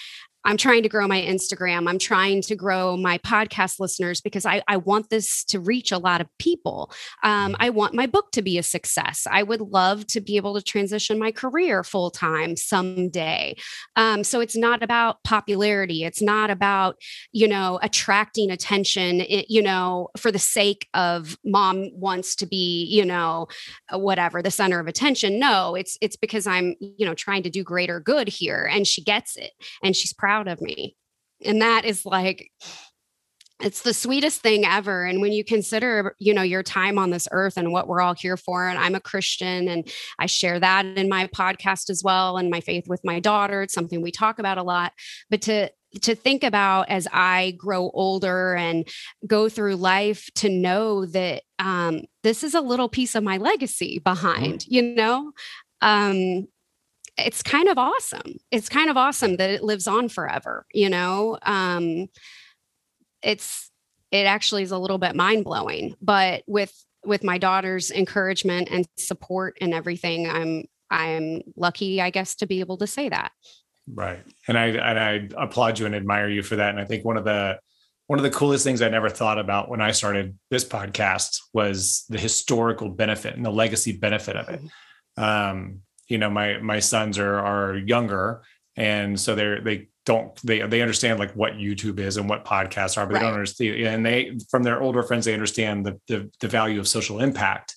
[0.43, 1.87] I'm trying to grow my Instagram.
[1.87, 5.97] I'm trying to grow my podcast listeners because I, I want this to reach a
[5.97, 6.91] lot of people.
[7.23, 9.27] Um, I want my book to be a success.
[9.29, 13.55] I would love to be able to transition my career full time someday.
[13.95, 16.03] Um, so it's not about popularity.
[16.03, 16.97] It's not about,
[17.31, 22.85] you know, attracting attention, it, you know, for the sake of mom wants to be,
[22.85, 23.47] you know,
[23.91, 25.39] whatever, the center of attention.
[25.39, 28.67] No, it's, it's because I'm, you know, trying to do greater good here.
[28.71, 29.51] And she gets it
[29.83, 30.95] and she's proud proud of me.
[31.43, 32.51] And that is like,
[33.59, 37.27] it's the sweetest thing ever and when you consider you know your time on this
[37.31, 40.83] earth and what we're all here for and i'm a christian and i share that
[40.83, 44.39] in my podcast as well and my faith with my daughter it's something we talk
[44.39, 44.93] about a lot
[45.29, 45.69] but to
[46.01, 48.87] to think about as i grow older and
[49.27, 53.99] go through life to know that um, this is a little piece of my legacy
[53.99, 54.73] behind mm-hmm.
[54.73, 55.33] you know
[55.81, 56.47] um,
[57.17, 58.37] it's kind of awesome.
[58.51, 61.37] It's kind of awesome that it lives on forever, you know?
[61.43, 62.07] Um,
[63.21, 63.69] it's,
[64.11, 66.73] it actually is a little bit mind blowing, but with,
[67.05, 72.59] with my daughter's encouragement and support and everything, I'm, I'm lucky, I guess, to be
[72.59, 73.31] able to say that.
[73.91, 74.23] Right.
[74.47, 76.69] And I, and I applaud you and admire you for that.
[76.69, 77.59] And I think one of the,
[78.07, 82.03] one of the coolest things I never thought about when I started this podcast was
[82.09, 84.61] the historical benefit and the legacy benefit of it.
[84.61, 85.23] Mm-hmm.
[85.23, 85.79] Um,
[86.11, 88.43] you know my my sons are are younger.
[88.77, 92.97] And so they're they don't they they understand like what youtube is and what podcasts
[92.97, 93.19] are but right.
[93.19, 96.79] they don't understand and they from their older friends they understand the the, the value
[96.79, 97.75] of social impact.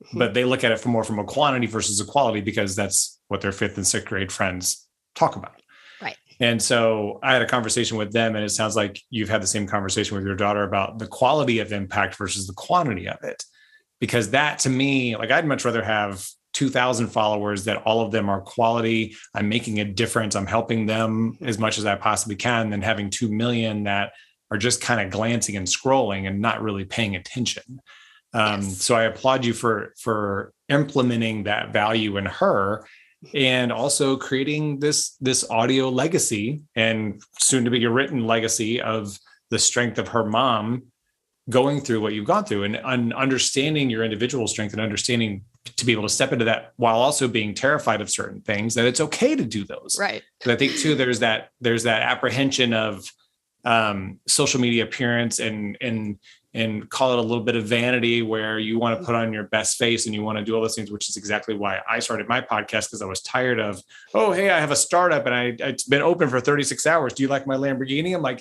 [0.00, 0.18] Mm-hmm.
[0.20, 3.18] but they look at it from more from a quantity versus a quality because that's
[3.26, 4.86] what their fifth and sixth grade friends
[5.16, 5.60] talk about.
[6.00, 6.16] Right.
[6.38, 9.48] And so i had a conversation with them and it sounds like you've had the
[9.48, 13.42] same conversation with your daughter about the quality of impact versus the quantity of it.
[13.98, 18.28] Because that to me like i'd much rather have 2000 followers that all of them
[18.28, 19.14] are quality.
[19.34, 20.34] I'm making a difference.
[20.34, 24.12] I'm helping them as much as i possibly can than having 2 million that
[24.50, 27.80] are just kind of glancing and scrolling and not really paying attention.
[28.34, 28.82] Um, yes.
[28.82, 32.84] so i applaud you for for implementing that value in her
[33.34, 39.18] and also creating this this audio legacy and soon to be a written legacy of
[39.50, 40.84] the strength of her mom
[41.48, 45.42] going through what you've gone through and, and understanding your individual strength and understanding
[45.76, 48.84] to be able to step into that while also being terrified of certain things that
[48.84, 52.72] it's okay to do those right because i think too there's that there's that apprehension
[52.72, 53.04] of
[53.64, 56.18] um, social media appearance and and
[56.54, 59.44] and call it a little bit of vanity where you want to put on your
[59.44, 61.98] best face and you want to do all those things which is exactly why i
[61.98, 63.82] started my podcast because i was tired of
[64.14, 67.22] oh hey i have a startup and i it's been open for 36 hours do
[67.22, 68.40] you like my lamborghini i'm like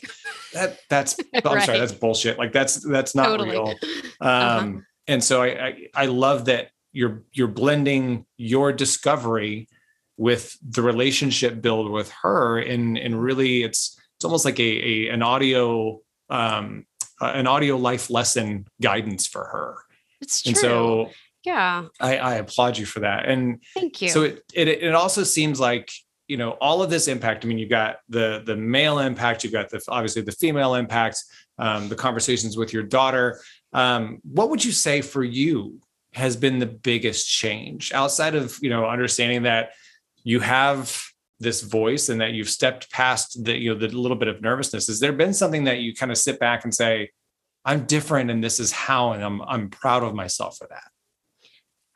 [0.54, 1.66] that that's i'm right.
[1.66, 3.52] sorry that's bullshit like that's that's not totally.
[3.52, 3.68] real
[4.22, 4.60] uh-huh.
[4.60, 4.80] um uh-huh.
[5.08, 9.70] and so I, I i love that you're you're blending your discovery
[10.18, 15.10] with the relationship build with her and and really it's it's almost like a, a
[15.10, 16.00] an audio
[16.32, 16.86] um
[17.22, 19.76] an audio life lesson guidance for her.
[20.22, 20.50] It's true.
[20.50, 21.10] and so
[21.44, 21.86] yeah.
[22.00, 23.26] I, I applaud you for that.
[23.26, 24.10] And thank you.
[24.10, 25.92] so it, it it also seems like
[26.28, 29.54] you know all of this impact i mean you've got the the male impact you've
[29.54, 31.24] got the obviously the female impact
[31.60, 33.40] um, the conversations with your daughter.
[33.74, 35.80] Um, what would you say for you
[36.14, 37.92] has been the biggest change.
[37.94, 39.72] Outside of you know understanding that
[40.24, 41.02] you have
[41.40, 44.88] this voice and that you've stepped past the you know the little bit of nervousness
[44.88, 47.10] has there been something that you kind of sit back and say
[47.66, 50.90] i'm different and this is how and i'm i'm proud of myself for that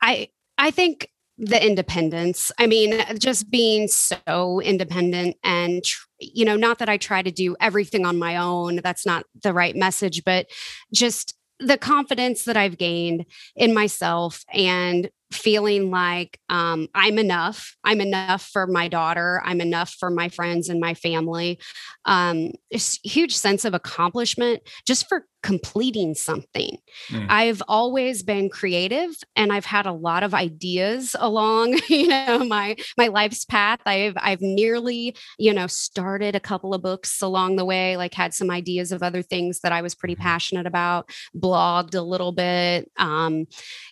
[0.00, 5.82] i i think the independence i mean just being so independent and
[6.20, 9.52] you know not that i try to do everything on my own that's not the
[9.52, 10.46] right message but
[10.92, 17.76] just the confidence that I've gained in myself and feeling like um, I'm enough.
[17.84, 19.40] I'm enough for my daughter.
[19.44, 21.58] I'm enough for my friends and my family.
[22.04, 26.78] Um, huge sense of accomplishment just for completing something.
[27.08, 27.26] Mm.
[27.28, 32.76] I've always been creative and I've had a lot of ideas along, you know, my
[32.96, 33.80] my life's path.
[33.86, 38.34] I've I've nearly, you know, started a couple of books along the way, like had
[38.34, 40.22] some ideas of other things that I was pretty mm-hmm.
[40.22, 43.46] passionate about, blogged a little bit, um,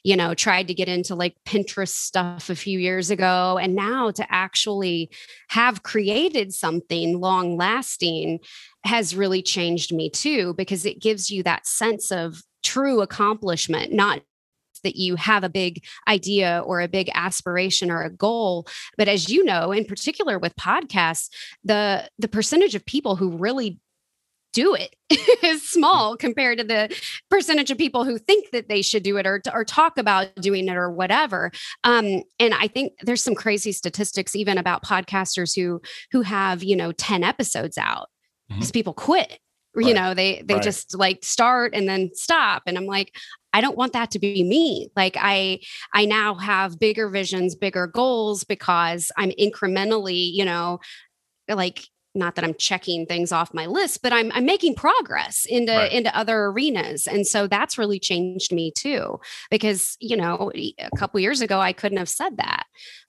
[0.04, 4.10] you know, tried to get into like Pinterest stuff a few years ago and now
[4.10, 5.10] to actually
[5.48, 8.40] have created something long lasting
[8.84, 14.20] has really changed me too, because it gives you that sense of true accomplishment, not
[14.82, 18.66] that you have a big idea or a big aspiration or a goal
[18.96, 21.28] but as you know in particular with podcasts
[21.64, 23.78] the the percentage of people who really
[24.52, 24.96] do it
[25.44, 26.94] is small compared to the
[27.30, 30.66] percentage of people who think that they should do it or, or talk about doing
[30.68, 31.52] it or whatever.
[31.84, 36.76] Um, and i think there's some crazy statistics even about podcasters who who have you
[36.76, 38.08] know 10 episodes out
[38.50, 38.72] because mm-hmm.
[38.72, 39.38] people quit
[39.74, 39.86] right.
[39.86, 40.62] you know they they right.
[40.62, 43.14] just like start and then stop and i'm like
[43.52, 45.58] i don't want that to be me like i
[45.94, 50.78] i now have bigger visions bigger goals because i'm incrementally you know
[51.48, 55.72] like not that I'm checking things off my list, but I'm I'm making progress into
[55.72, 55.92] right.
[55.92, 57.06] into other arenas.
[57.06, 59.20] And so that's really changed me too.
[59.50, 62.64] Because, you know, a couple years ago I couldn't have said that.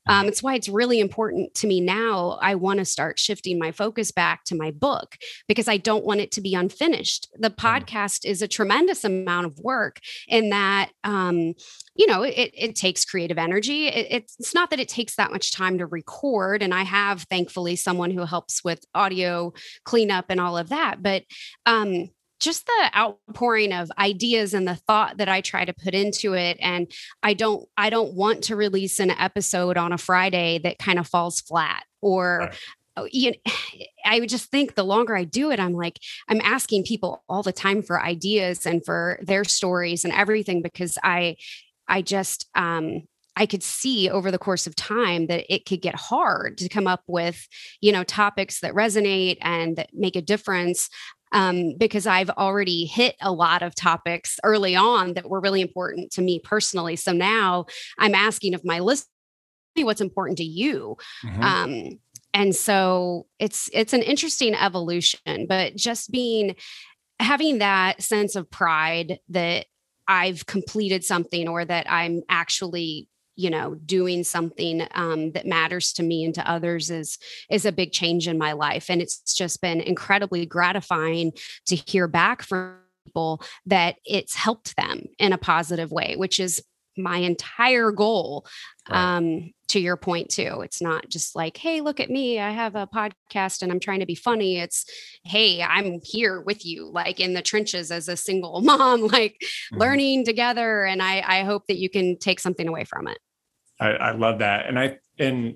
[0.07, 2.39] Um, it's why it's really important to me now.
[2.41, 5.15] I want to start shifting my focus back to my book
[5.47, 7.29] because I don't want it to be unfinished.
[7.37, 7.67] The mm-hmm.
[7.67, 11.53] podcast is a tremendous amount of work in that, um,
[11.93, 13.87] you know, it, it takes creative energy.
[13.87, 16.63] It, it's not that it takes that much time to record.
[16.63, 21.01] And I have, thankfully, someone who helps with audio cleanup and all of that.
[21.01, 21.23] But
[21.65, 26.33] um, just the outpouring of ideas and the thought that I try to put into
[26.33, 30.79] it and I don't I don't want to release an episode on a Friday that
[30.79, 32.55] kind of falls flat or right.
[32.97, 33.37] Oh, you know,
[34.05, 37.43] I would just think the longer I do it, I'm like, I'm asking people all
[37.43, 41.37] the time for ideas and for their stories and everything because I,
[41.87, 43.03] I just, um,
[43.35, 46.87] I could see over the course of time that it could get hard to come
[46.87, 47.47] up with,
[47.79, 50.89] you know, topics that resonate and that make a difference
[51.31, 56.11] um, because I've already hit a lot of topics early on that were really important
[56.13, 56.95] to me personally.
[56.95, 57.65] So now
[57.97, 59.07] I'm asking of my listeners
[59.77, 60.97] what's important to you.
[61.23, 61.41] Mm-hmm.
[61.41, 61.99] Um,
[62.33, 66.55] and so it's it's an interesting evolution, but just being
[67.19, 69.65] having that sense of pride that
[70.07, 76.03] I've completed something or that I'm actually you know doing something um, that matters to
[76.03, 77.17] me and to others is
[77.49, 81.31] is a big change in my life and it's just been incredibly gratifying
[81.65, 86.63] to hear back from people that it's helped them in a positive way which is
[86.97, 88.45] my entire goal
[88.89, 89.17] right.
[89.17, 92.75] um, to your point too it's not just like hey look at me i have
[92.75, 94.85] a podcast and i'm trying to be funny it's
[95.23, 99.77] hey i'm here with you like in the trenches as a single mom like mm-hmm.
[99.77, 103.17] learning together and i i hope that you can take something away from it
[103.79, 105.55] I, I love that and i and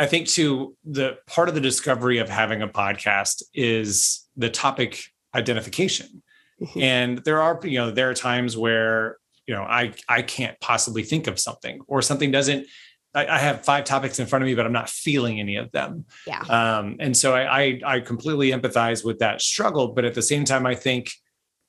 [0.00, 5.00] i think too the part of the discovery of having a podcast is the topic
[5.32, 6.24] identification
[6.60, 6.80] mm-hmm.
[6.80, 11.04] and there are you know there are times where you know i i can't possibly
[11.04, 12.66] think of something or something doesn't
[13.14, 15.70] I, I have five topics in front of me but i'm not feeling any of
[15.72, 20.14] them yeah um and so I, I i completely empathize with that struggle but at
[20.14, 21.12] the same time i think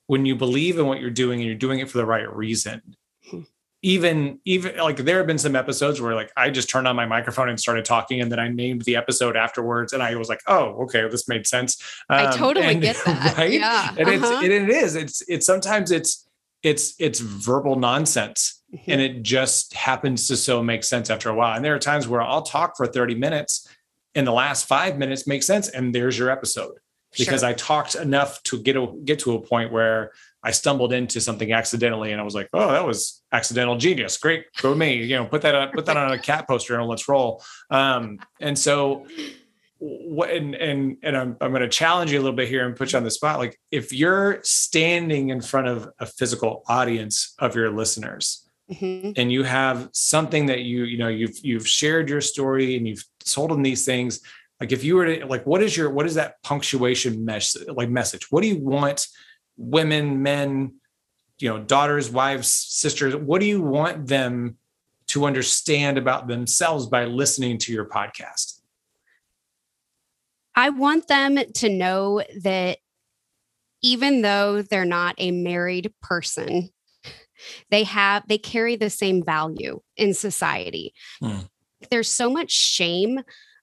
[0.06, 2.82] when you believe in what you're doing and you're doing it for the right reason
[3.30, 3.40] hmm.
[3.82, 7.06] even even like there have been some episodes where like I just turned on my
[7.06, 10.40] microphone and started talking, and then I named the episode afterwards, and I was like,
[10.46, 13.52] "Oh, okay, this made sense." Um, I totally and, get that, right?
[13.52, 14.40] Yeah, and uh-huh.
[14.40, 14.96] it's it, it is.
[14.96, 16.26] It's it's sometimes it's
[16.64, 18.62] it's it's verbal nonsense.
[18.86, 21.56] And it just happens to so make sense after a while.
[21.56, 23.68] And there are times where i'll talk for 30 minutes
[24.14, 26.78] and the last five minutes make sense and there's your episode.
[27.16, 27.50] Because sure.
[27.50, 30.12] i talked enough to get a, get to a point where
[30.42, 34.16] i stumbled into something accidentally and i was like oh that was accidental genius.
[34.16, 34.46] Great.
[34.60, 35.02] Go me.
[35.02, 37.42] You know put that on put that on a cat poster and let's roll.
[37.70, 39.06] Um, and so
[39.78, 42.74] what and and and I'm I'm going to challenge you a little bit here and
[42.76, 43.38] put you on the spot.
[43.38, 49.12] Like if you're standing in front of a physical audience of your listeners, mm-hmm.
[49.16, 53.04] and you have something that you you know you've you've shared your story and you've
[53.24, 54.20] told them these things.
[54.60, 57.90] Like if you were to like, what is your what is that punctuation mesh like
[57.90, 58.30] message?
[58.30, 59.06] What do you want
[59.56, 60.74] women, men,
[61.38, 63.14] you know, daughters, wives, sisters?
[63.16, 64.56] What do you want them
[65.08, 68.60] to understand about themselves by listening to your podcast?
[70.54, 72.78] I want them to know that
[73.82, 76.70] even though they're not a married person,
[77.70, 80.94] they have they carry the same value in society.
[81.22, 81.48] Mm.
[81.90, 83.20] There's so much shame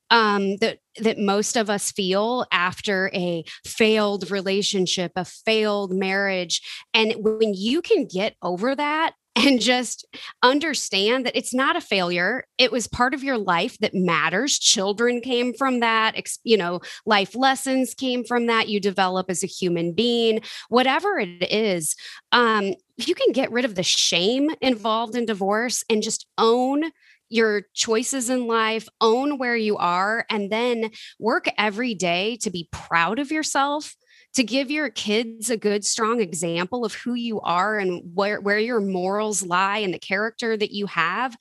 [0.09, 6.61] um, that that most of us feel after a failed relationship, a failed marriage,
[6.93, 10.05] and when you can get over that and just
[10.43, 12.45] understand that it's not a failure.
[12.57, 14.59] It was part of your life that matters.
[14.59, 18.67] Children came from that, you know, life lessons came from that.
[18.67, 21.95] You develop as a human being, whatever it is.
[22.31, 26.91] Um, you can get rid of the shame involved in divorce and just own
[27.29, 32.67] your choices in life, own where you are, and then work every day to be
[32.71, 33.95] proud of yourself
[34.33, 38.59] to give your kids a good strong example of who you are and where, where
[38.59, 41.35] your morals lie and the character that you have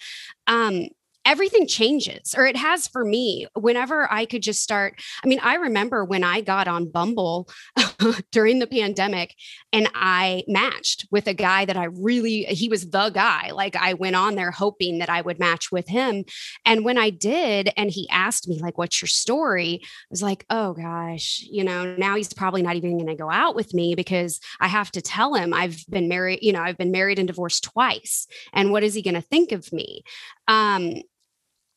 [0.47, 0.89] um,
[1.31, 5.55] everything changes or it has for me whenever i could just start i mean i
[5.55, 7.49] remember when i got on bumble
[8.33, 9.37] during the pandemic
[9.73, 13.95] and i matched with a guy that i really he was the guy like i
[13.95, 16.25] went on there hoping that i would match with him.
[16.65, 19.81] And when i did and he asked me like what's your story?
[19.83, 23.31] I was like oh gosh you know now he's probably not even going to go
[23.31, 26.79] out with me because i have to tell him i've been married you know i've
[26.79, 30.03] been married and divorced twice and what is he going to think of me?
[30.49, 31.03] Um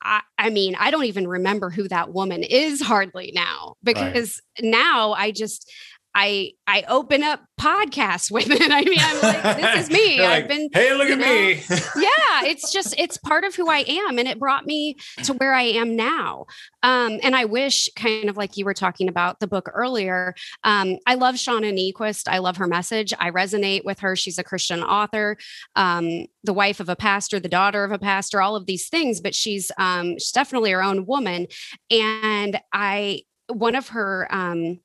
[0.03, 4.69] I, I, mean, I don't even remember who that woman is hardly now because right.
[4.69, 5.71] now I just
[6.15, 8.71] I I open up podcasts with it.
[8.71, 10.19] I mean, I'm like, this is me.
[10.25, 11.61] I've been Hey, look at know, me.
[11.95, 14.17] yeah, it's just it's part of who I am.
[14.19, 16.45] And it brought me to where I am now.
[16.83, 20.35] Um, and I wish kind of like you were talking about the book earlier.
[20.63, 22.27] Um, I love Shauna Niequist.
[22.27, 23.13] I love her message.
[23.19, 24.15] I resonate with her.
[24.15, 25.37] She's a Christian author,
[25.75, 29.21] um, the wife of a pastor, the daughter of a pastor, all of these things,
[29.21, 31.47] but she's um she's definitely her own woman.
[31.89, 34.79] And I one of her um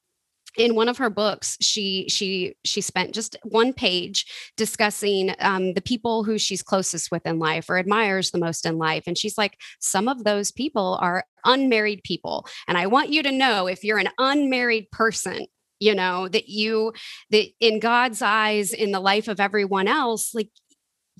[0.58, 5.80] in one of her books she she she spent just one page discussing um, the
[5.80, 9.38] people who she's closest with in life or admires the most in life and she's
[9.38, 13.84] like some of those people are unmarried people and i want you to know if
[13.84, 15.46] you're an unmarried person
[15.78, 16.92] you know that you
[17.30, 20.50] that in god's eyes in the life of everyone else like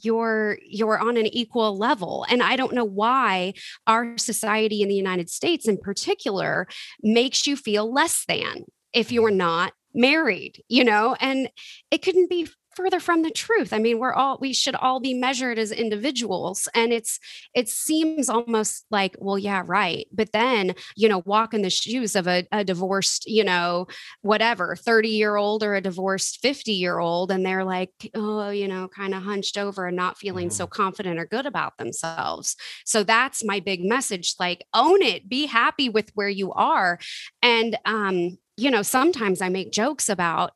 [0.01, 2.25] you're you're on an equal level.
[2.31, 3.55] And i don't know why
[3.87, 6.69] our society in the united states in particular
[7.03, 11.51] makes you feel less than if you're not married, you know, and
[11.91, 13.73] it couldn't be further from the truth.
[13.73, 17.19] I mean, we're all we should all be measured as individuals and it's
[17.53, 20.07] it seems almost like, well, yeah, right.
[20.13, 23.89] But then, you know, walk in the shoes of a, a divorced, you know,
[24.23, 29.59] whatever, 30-year-old or a divorced 50-year-old and they're like, oh, you know, kind of hunched
[29.59, 30.55] over and not feeling mm-hmm.
[30.55, 32.55] so confident or good about themselves.
[32.85, 37.01] So that's my big message like own it, be happy with where you are.
[37.43, 40.53] And um you know, sometimes I make jokes about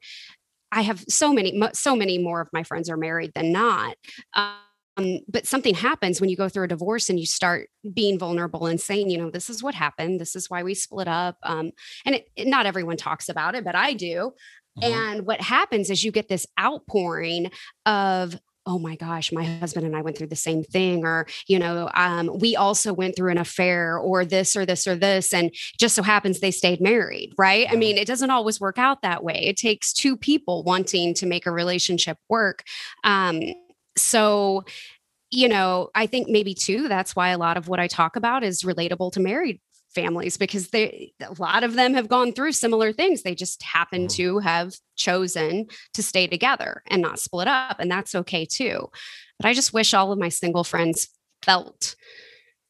[0.72, 3.96] I have so many, so many more of my friends are married than not.
[4.34, 8.66] Um, but something happens when you go through a divorce and you start being vulnerable
[8.66, 10.18] and saying, you know, this is what happened.
[10.18, 11.36] This is why we split up.
[11.42, 11.72] Um,
[12.06, 14.32] and it, it, not everyone talks about it, but I do.
[14.80, 14.92] Mm-hmm.
[14.92, 17.50] And what happens is you get this outpouring
[17.84, 21.58] of oh my gosh, my husband and I went through the same thing, or, you
[21.58, 25.34] know, um, we also went through an affair, or this, or this, or this.
[25.34, 27.66] And just so happens they stayed married, right?
[27.70, 29.44] I mean, it doesn't always work out that way.
[29.46, 32.62] It takes two people wanting to make a relationship work.
[33.04, 33.42] Um,
[33.96, 34.64] so,
[35.30, 38.44] you know, I think maybe too, that's why a lot of what I talk about
[38.44, 39.60] is relatable to married
[39.94, 43.22] families because they a lot of them have gone through similar things.
[43.22, 44.16] They just happen mm-hmm.
[44.16, 48.88] to have chosen to stay together and not split up and that's okay too.
[49.38, 51.08] But i just wish all of my single friends
[51.42, 51.96] felt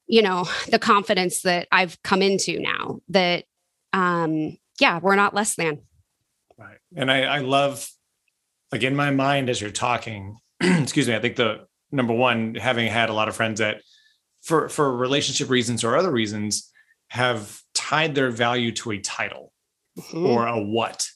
[0.07, 3.45] you know the confidence that i've come into now that
[3.93, 5.81] um yeah we're not less than.
[6.59, 6.79] Right.
[6.97, 7.89] And i i love
[8.71, 12.91] like in my mind as you're talking excuse me i think the number one having
[12.91, 13.83] had a lot of friends that
[14.43, 16.72] for for relationship reasons or other reasons
[17.13, 19.53] have tied their value to a title
[19.99, 20.25] mm-hmm.
[20.25, 21.07] or a what.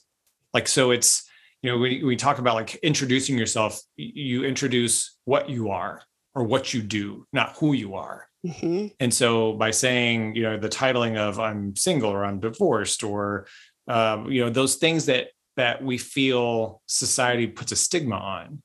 [0.52, 1.26] Like, so it's,
[1.62, 6.02] you know, we, we talk about like introducing yourself, you introduce what you are
[6.34, 8.28] or what you do, not who you are.
[8.46, 8.88] Mm-hmm.
[9.00, 13.46] And so by saying, you know, the titling of I'm single or I'm divorced or,
[13.88, 18.62] um, you know, those things that, that we feel society puts a stigma on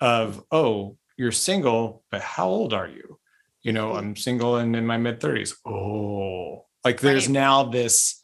[0.00, 3.18] of, oh, you're single, but how old are you?
[3.64, 3.98] You know mm-hmm.
[3.98, 7.32] i'm single and in my mid 30s oh like there's right.
[7.32, 8.22] now this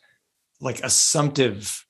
[0.60, 1.84] like assumptive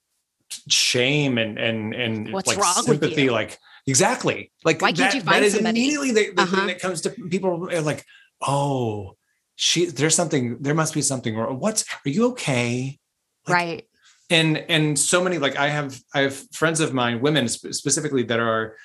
[0.68, 5.36] shame and and and What's like wrong sympathy like exactly like Why can't you find
[5.36, 5.80] that is somebody?
[5.80, 6.57] immediately the, the uh-huh.
[6.57, 8.05] thing that comes to people like
[8.40, 9.16] oh
[9.57, 12.98] she there's something there must be something wrong what's are you okay
[13.46, 13.88] like, right
[14.30, 18.40] and and so many like i have i have friends of mine women specifically that
[18.40, 18.76] are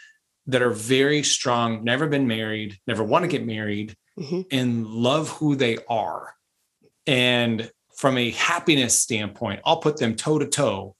[0.47, 4.41] that are very strong never been married never want to get married mm-hmm.
[4.51, 6.33] and love who they are.
[7.07, 10.95] And from a happiness standpoint, I'll put them toe to toe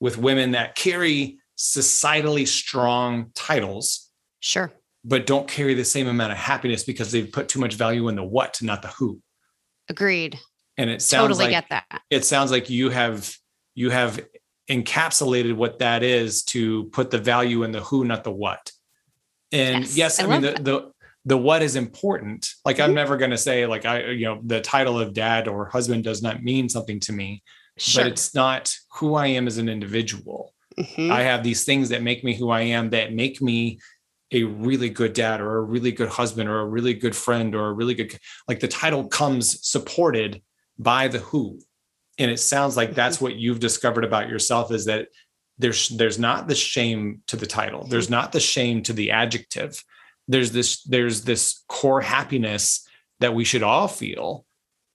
[0.00, 4.10] with women that carry societally strong titles.
[4.40, 4.72] Sure.
[5.04, 8.16] But don't carry the same amount of happiness because they've put too much value in
[8.16, 9.20] the what, not the who.
[9.88, 10.38] Agreed.
[10.76, 12.02] And it sounds totally like get that.
[12.10, 13.34] It sounds like you have
[13.74, 14.20] you have
[14.68, 18.72] encapsulated what that is to put the value in the who, not the what.
[19.52, 20.92] And yes, yes I, I mean the, the
[21.26, 22.94] the what is important like i'm mm-hmm.
[22.94, 26.22] never going to say like i you know the title of dad or husband does
[26.22, 27.42] not mean something to me
[27.76, 28.04] sure.
[28.04, 31.12] but it's not who i am as an individual mm-hmm.
[31.12, 33.78] i have these things that make me who i am that make me
[34.32, 37.68] a really good dad or a really good husband or a really good friend or
[37.68, 38.16] a really good
[38.48, 40.40] like the title comes supported
[40.78, 41.58] by the who
[42.18, 43.26] and it sounds like that's mm-hmm.
[43.26, 45.08] what you've discovered about yourself is that
[45.58, 48.14] there's there's not the shame to the title there's mm-hmm.
[48.14, 49.82] not the shame to the adjective
[50.28, 52.86] there's this there's this core happiness
[53.20, 54.44] that we should all feel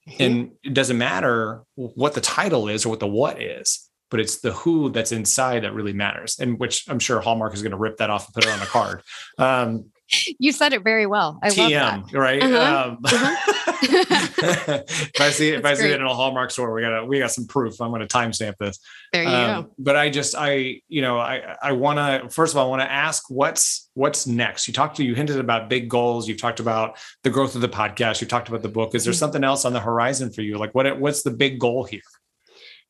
[0.07, 0.23] mm-hmm.
[0.23, 4.41] and it doesn't matter what the title is or what the what is but it's
[4.41, 7.77] the who that's inside that really matters and which i'm sure hallmark is going to
[7.77, 9.01] rip that off and put it on a card
[9.37, 9.90] um,
[10.39, 11.39] you said it very well.
[11.41, 12.17] I TM, love that.
[12.17, 12.41] Right.
[12.41, 12.89] Uh-huh.
[12.89, 14.83] Um, uh-huh.
[14.87, 17.19] if I see it, if I see it in a Hallmark store, we got we
[17.19, 17.81] got some proof.
[17.81, 18.79] I'm going to timestamp this.
[19.13, 19.71] There you um, go.
[19.79, 22.81] But I just I you know I I want to first of all I want
[22.81, 24.67] to ask what's what's next.
[24.67, 26.27] You talked to you hinted about big goals.
[26.27, 28.21] You've talked about the growth of the podcast.
[28.21, 28.95] You talked about the book.
[28.95, 29.19] Is there mm-hmm.
[29.19, 30.57] something else on the horizon for you?
[30.57, 32.01] Like what what's the big goal here?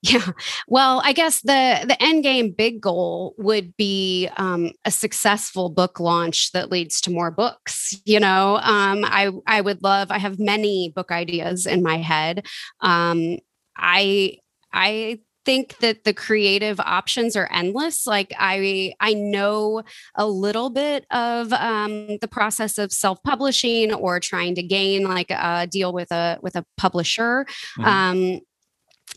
[0.02, 0.32] Yeah.
[0.68, 5.99] Well, I guess the the end game big goal would be um, a successful book
[5.99, 7.95] launch that leads to more books.
[8.04, 10.10] You know, um, I I would love.
[10.10, 12.47] I have many book ideas in my head.
[12.80, 13.38] Um,
[13.78, 14.38] I
[14.74, 18.08] I think that the creative options are endless.
[18.08, 19.84] Like I I know
[20.16, 25.68] a little bit of um, the process of self-publishing or trying to gain like a
[25.70, 27.45] deal with a with a publisher.
[27.78, 27.86] Mm-hmm.
[27.86, 28.41] Um,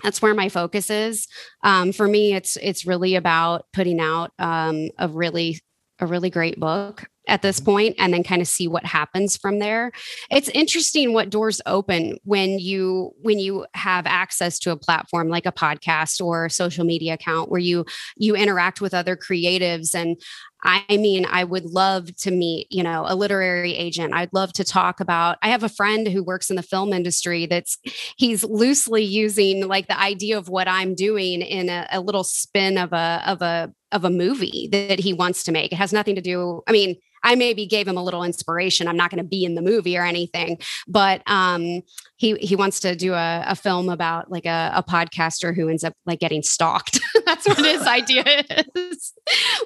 [0.03, 1.27] that's where my focus is.
[1.63, 5.61] Um, for me, it's it's really about putting out um, a really
[6.01, 7.71] a really great book at this mm-hmm.
[7.71, 9.93] point and then kind of see what happens from there
[10.31, 15.47] it's interesting what doors open when you when you have access to a platform like
[15.47, 17.85] a podcast or a social media account where you
[18.17, 20.21] you interact with other creatives and
[20.65, 24.15] I mean, I would love to meet, you know, a literary agent.
[24.15, 25.37] I'd love to talk about.
[25.43, 27.79] I have a friend who works in the film industry that's
[28.17, 32.79] he's loosely using like the idea of what I'm doing in a, a little spin
[32.79, 35.73] of a of a of a movie that he wants to make.
[35.73, 36.63] It has nothing to do.
[36.67, 38.87] I mean, I maybe gave him a little inspiration.
[38.87, 41.83] I'm not going to be in the movie or anything, but um,
[42.17, 45.83] he he wants to do a, a film about like a, a, podcaster who ends
[45.83, 47.01] up like getting stalked.
[47.27, 48.45] That's what his idea
[48.77, 49.13] is.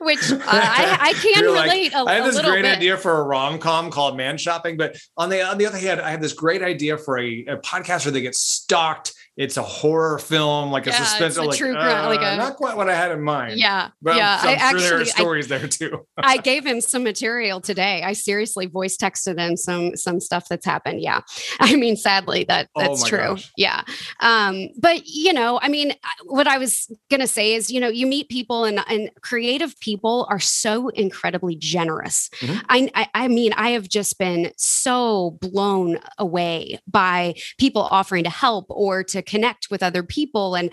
[0.01, 1.93] Which uh, I, I can You're relate.
[1.93, 2.79] Like, a, I have this great bit.
[2.79, 6.01] idea for a rom com called Man Shopping, but on the on the other hand,
[6.01, 10.19] I have this great idea for a, a podcaster that gets stalked it's a horror
[10.19, 12.95] film, like a yeah, suspense, a like, true uh, like a, not quite what I
[12.97, 13.57] had in mind.
[13.57, 14.41] Yeah, but yeah.
[14.43, 16.07] I'm, I'm I sure actually, there are stories I, there too.
[16.17, 18.03] I gave him some material today.
[18.03, 21.03] I seriously voice texted him some some stuff that's happened.
[21.03, 21.21] Yeah,
[21.61, 23.19] I mean, sadly, that oh that's oh true.
[23.19, 23.53] Gosh.
[23.57, 23.85] Yeah,
[24.19, 28.09] um, but you know, I mean, what I was gonna say is, you know, you
[28.09, 32.29] meet people and and creative people are so incredibly generous.
[32.41, 32.59] Mm-hmm.
[32.69, 38.31] I, I I mean, I have just been so blown away by people offering to
[38.31, 40.73] help or to connect with other people and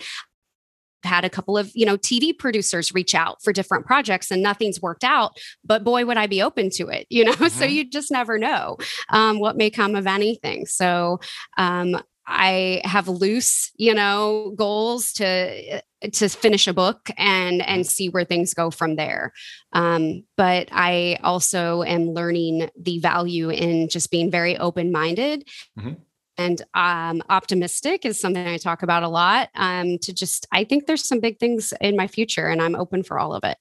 [1.06, 4.80] had a couple of you know tv producers reach out for different projects and nothing's
[4.80, 7.46] worked out but boy would i be open to it you know mm-hmm.
[7.46, 8.76] so you just never know
[9.10, 11.18] um, what may come of anything so
[11.56, 15.80] um, i have loose you know goals to
[16.12, 17.88] to finish a book and and mm-hmm.
[17.88, 19.32] see where things go from there
[19.72, 25.48] um, but i also am learning the value in just being very open minded
[25.78, 25.94] mm-hmm
[26.38, 29.50] and um, optimistic is something I talk about a lot.
[29.54, 33.02] Um, to just, I think there's some big things in my future, and I'm open
[33.02, 33.56] for all of it.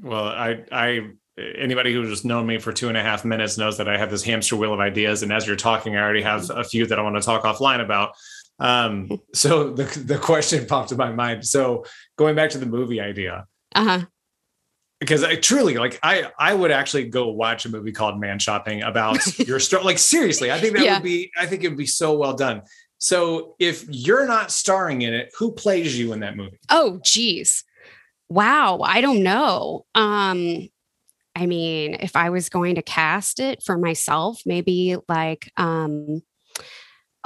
[0.00, 1.08] Well, I, I,
[1.56, 4.10] anybody who's just known me for two and a half minutes knows that I have
[4.10, 6.98] this hamster wheel of ideas, and as you're talking, I already have a few that
[6.98, 8.12] I want to talk offline about.
[8.58, 11.46] Um, so the the question popped in my mind.
[11.46, 11.84] So
[12.16, 14.06] going back to the movie idea, uh huh
[15.00, 18.82] because I truly like I I would actually go watch a movie called Man Shopping
[18.82, 19.84] about your story.
[19.84, 20.94] Like seriously, I think that yeah.
[20.94, 22.62] would be I think it would be so well done.
[22.98, 26.58] So if you're not starring in it, who plays you in that movie?
[26.68, 27.64] Oh, geez.
[28.28, 28.80] Wow.
[28.82, 29.86] I don't know.
[29.94, 30.68] Um,
[31.36, 36.22] I mean, if I was going to cast it for myself, maybe like um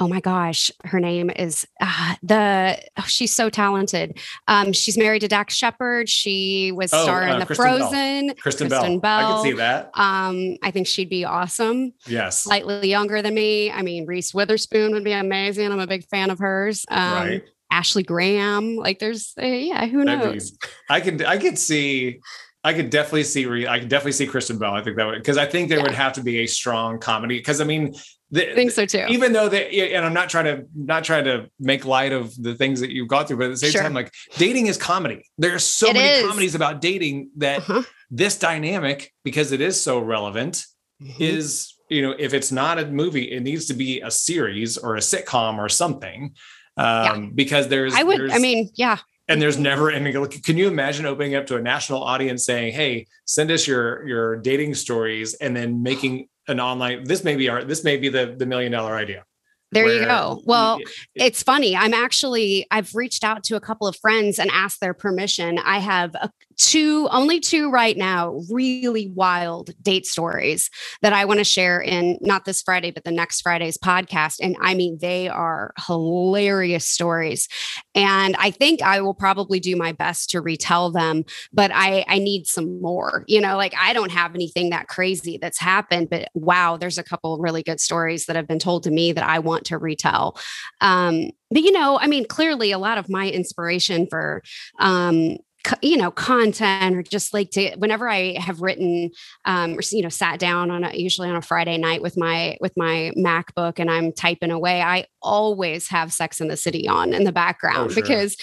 [0.03, 4.19] oh my gosh, her name is uh, the oh, she's so talented.
[4.49, 6.09] Um, she's married to Dax Shepard.
[6.09, 8.27] She was oh, star uh, in the Kristen Frozen.
[8.27, 8.35] Bell.
[8.35, 9.19] Kristen, Kristen Bell.
[9.21, 9.31] Bell.
[9.31, 9.91] I can see that.
[9.93, 11.93] Um, I think she'd be awesome.
[12.05, 13.71] Yes, slightly younger than me.
[13.71, 15.71] I mean, Reese Witherspoon would be amazing.
[15.71, 16.85] I'm a big fan of hers.
[16.89, 17.43] Um, right.
[17.71, 18.75] Ashley Graham.
[18.75, 20.51] Like, there's uh, yeah, who knows?
[20.51, 22.19] Be, I can I could see
[22.65, 24.73] I could definitely see I could definitely see Kristen Bell.
[24.73, 25.83] I think that would because I think there yeah.
[25.83, 27.93] would have to be a strong comedy because I mean
[28.33, 29.05] the, I think so too.
[29.09, 32.55] Even though they, and I'm not trying to not trying to make light of the
[32.55, 33.83] things that you've gone through, but at the same sure.
[33.83, 35.23] time, like dating is comedy.
[35.37, 36.27] There are so it many is.
[36.27, 37.83] comedies about dating that uh-huh.
[38.09, 40.65] this dynamic, because it is so relevant,
[40.99, 41.21] mm-hmm.
[41.21, 44.95] is you know if it's not a movie, it needs to be a series or
[44.95, 46.33] a sitcom or something.
[46.75, 47.29] Um, yeah.
[47.35, 48.97] because there's I would there's, I mean, yeah.
[49.27, 50.11] And there's never any.
[50.11, 54.37] Can you imagine opening up to a national audience saying, "Hey, send us your your
[54.37, 58.35] dating stories," and then making an online this may be our this may be the
[58.37, 59.25] the million dollar idea
[59.73, 60.41] there you go.
[60.45, 61.75] Well, it, it's funny.
[61.75, 65.59] I'm actually, I've reached out to a couple of friends and asked their permission.
[65.59, 70.69] I have a, two, only two right now, really wild date stories
[71.01, 74.37] that I want to share in not this Friday, but the next Friday's podcast.
[74.41, 77.47] And I mean, they are hilarious stories.
[77.95, 82.19] And I think I will probably do my best to retell them, but I, I
[82.19, 83.23] need some more.
[83.27, 87.03] You know, like I don't have anything that crazy that's happened, but wow, there's a
[87.03, 90.37] couple really good stories that have been told to me that I want to retell.
[90.81, 94.43] Um, but you know, I mean, clearly a lot of my inspiration for
[94.79, 95.37] um,
[95.81, 99.09] you know content or just like to whenever i have written
[99.45, 102.57] um or you know sat down on a usually on a friday night with my
[102.59, 107.13] with my macbook and i'm typing away i always have sex in the city on
[107.13, 108.03] in the background oh, sure.
[108.03, 108.35] because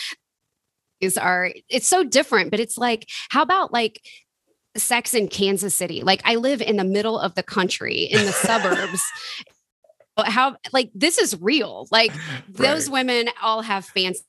[1.00, 4.00] is are it's so different but it's like how about like
[4.76, 8.32] sex in kansas city like i live in the middle of the country in the
[8.32, 9.02] suburbs
[10.26, 11.86] how like this is real.
[11.90, 12.56] Like right.
[12.56, 14.24] those women all have fancy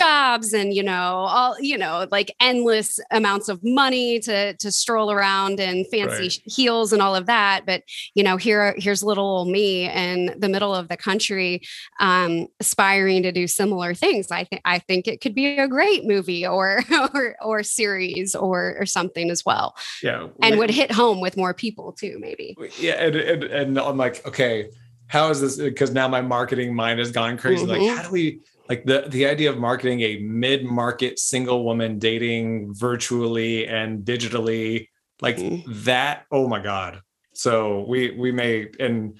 [0.00, 5.12] jobs and you know all you know like endless amounts of money to to stroll
[5.12, 6.40] around in fancy right.
[6.46, 7.66] heels and all of that.
[7.66, 7.82] But
[8.14, 11.60] you know here here's little old me in the middle of the country
[12.00, 14.30] um aspiring to do similar things.
[14.30, 16.82] I think i think it could be a great movie or
[17.14, 19.76] or or series or or something as well.
[20.02, 22.56] Yeah and would hit home with more people too maybe.
[22.78, 24.70] Yeah and and, and i'm like okay
[25.10, 27.82] how is this because now my marketing mind has gone crazy mm-hmm.
[27.82, 32.72] like how do we like the the idea of marketing a mid-market single woman dating
[32.72, 34.86] virtually and digitally
[35.20, 35.68] like mm-hmm.
[35.84, 37.00] that oh my god
[37.34, 39.18] so we we may and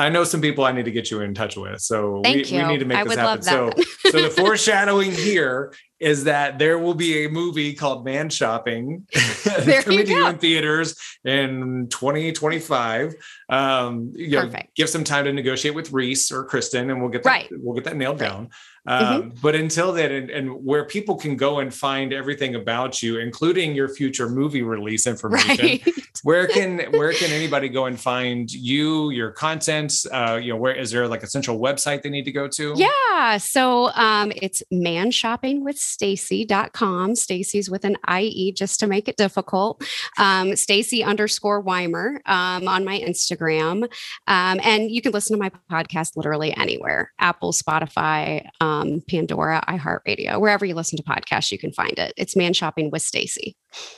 [0.00, 1.80] I know some people I need to get you in touch with.
[1.82, 3.42] So we, we, need to make I this happen.
[3.42, 3.70] So,
[4.08, 10.06] so the foreshadowing here is that there will be a movie called Man Shopping coming
[10.06, 13.14] to you in theaters in 2025.
[13.50, 17.22] Um, you know, give some time to negotiate with Reese or Kristen, and we'll get
[17.24, 17.48] that, right.
[17.52, 18.30] we'll get that nailed right.
[18.30, 18.48] down.
[18.86, 19.38] Um, mm-hmm.
[19.42, 23.74] But until then, and, and, where people can go and find everything about you, including
[23.74, 25.82] your future movie release information, right.
[26.22, 29.92] where can where can anybody go and find you, your content?
[30.10, 32.72] Uh, you know, where is there like a central website they need to go to?
[32.76, 37.16] Yeah, so um, it's manshoppingwithstacie.com.
[37.16, 39.84] Stacie's with an IE just to make it difficult.
[40.16, 43.90] Um, Stacy underscore Wimer um, on my Instagram,
[44.26, 48.48] um, and you can listen to my podcast literally anywhere: Apple, Spotify.
[48.60, 52.12] Um, um, Pandora, iHeartRadio, wherever you listen to podcasts, you can find it.
[52.16, 53.54] It's Man Shopping with Stacie.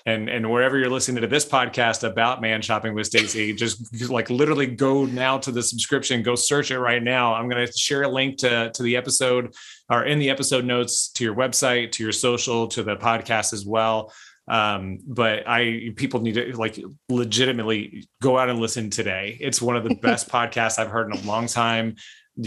[0.06, 4.30] And and wherever you're listening to this podcast about Man Shopping with Stacie, just like
[4.30, 7.34] literally go now to the subscription, go search it right now.
[7.34, 9.54] I'm going to share a link to to the episode
[9.90, 13.66] or in the episode notes to your website, to your social, to the podcast as
[13.66, 14.12] well
[14.48, 16.76] um but i people need to like
[17.08, 21.16] legitimately go out and listen today it's one of the best podcasts i've heard in
[21.16, 21.94] a long time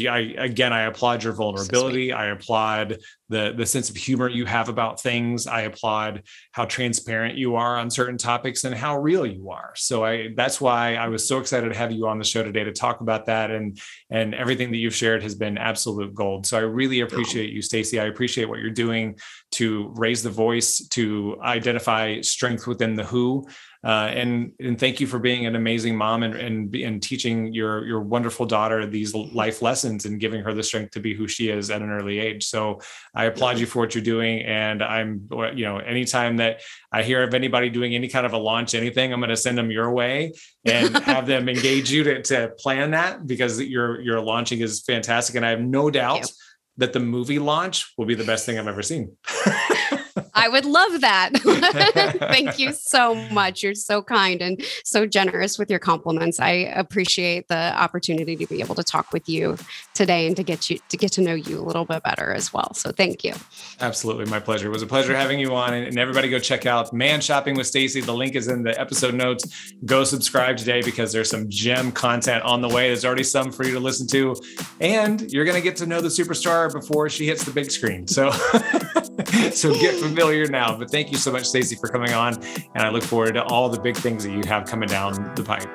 [0.08, 2.12] I again I applaud your vulnerability.
[2.12, 2.98] I applaud
[3.30, 5.46] the the sense of humor you have about things.
[5.46, 6.24] I applaud
[6.54, 9.74] how transparent you are on certain topics and how real you are.
[9.76, 12.64] So I that's why I was so excited to have you on the show today
[12.64, 13.80] to talk about that and
[14.10, 16.48] and everything that you've shared has been absolute gold.
[16.48, 18.02] So I really appreciate you Stacie.
[18.02, 19.20] I appreciate what you're doing
[19.52, 23.48] to raise the voice to identify strength within the who
[23.86, 27.86] uh, and and thank you for being an amazing mom and, and and teaching your
[27.86, 31.50] your wonderful daughter these life lessons and giving her the strength to be who she
[31.50, 32.46] is at an early age.
[32.46, 32.82] So
[33.14, 36.62] I applaud you for what you're doing, and I'm you know anytime that
[36.92, 39.56] I hear of anybody doing any kind of a launch anything, I'm going to send
[39.56, 40.32] them your way
[40.66, 45.36] and have them engage you to to plan that because your your launching is fantastic,
[45.36, 46.32] and I have no doubt
[46.78, 49.16] that the movie launch will be the best thing I've ever seen.
[50.46, 51.32] I would love that.
[52.20, 53.64] Thank you so much.
[53.64, 56.42] You're so kind and so generous with your compliments.
[56.42, 59.58] I appreciate the opportunity to be able to talk with you
[59.94, 62.52] today and to get you to get to know you a little bit better as
[62.52, 62.74] well.
[62.74, 63.34] So thank you.
[63.80, 64.68] Absolutely, my pleasure.
[64.68, 65.74] It was a pleasure having you on.
[65.74, 68.06] And everybody go check out Man Shopping with Stacie.
[68.06, 69.74] The link is in the episode notes.
[69.86, 72.88] Go subscribe today because there's some gem content on the way.
[72.88, 74.36] There's already some for you to listen to,
[74.82, 78.06] and you're going to get to know the superstar before she hits the big screen.
[78.06, 78.32] So,
[79.52, 80.78] so get familiar now.
[80.78, 82.42] But thank you so much, Stacie, for coming on.
[82.74, 85.44] And I look forward to all the big things that you have coming down the
[85.44, 85.70] pipe.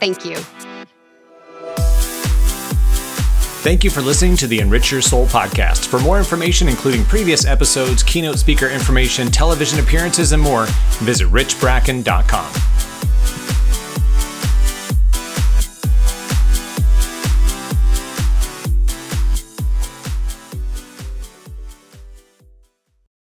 [0.00, 0.36] Thank you.
[3.64, 5.86] Thank you for listening to the Enrich Your Soul podcast.
[5.86, 10.66] For more information, including previous episodes, keynote speaker information, television appearances, and more,
[11.00, 12.52] visit richbracken.com.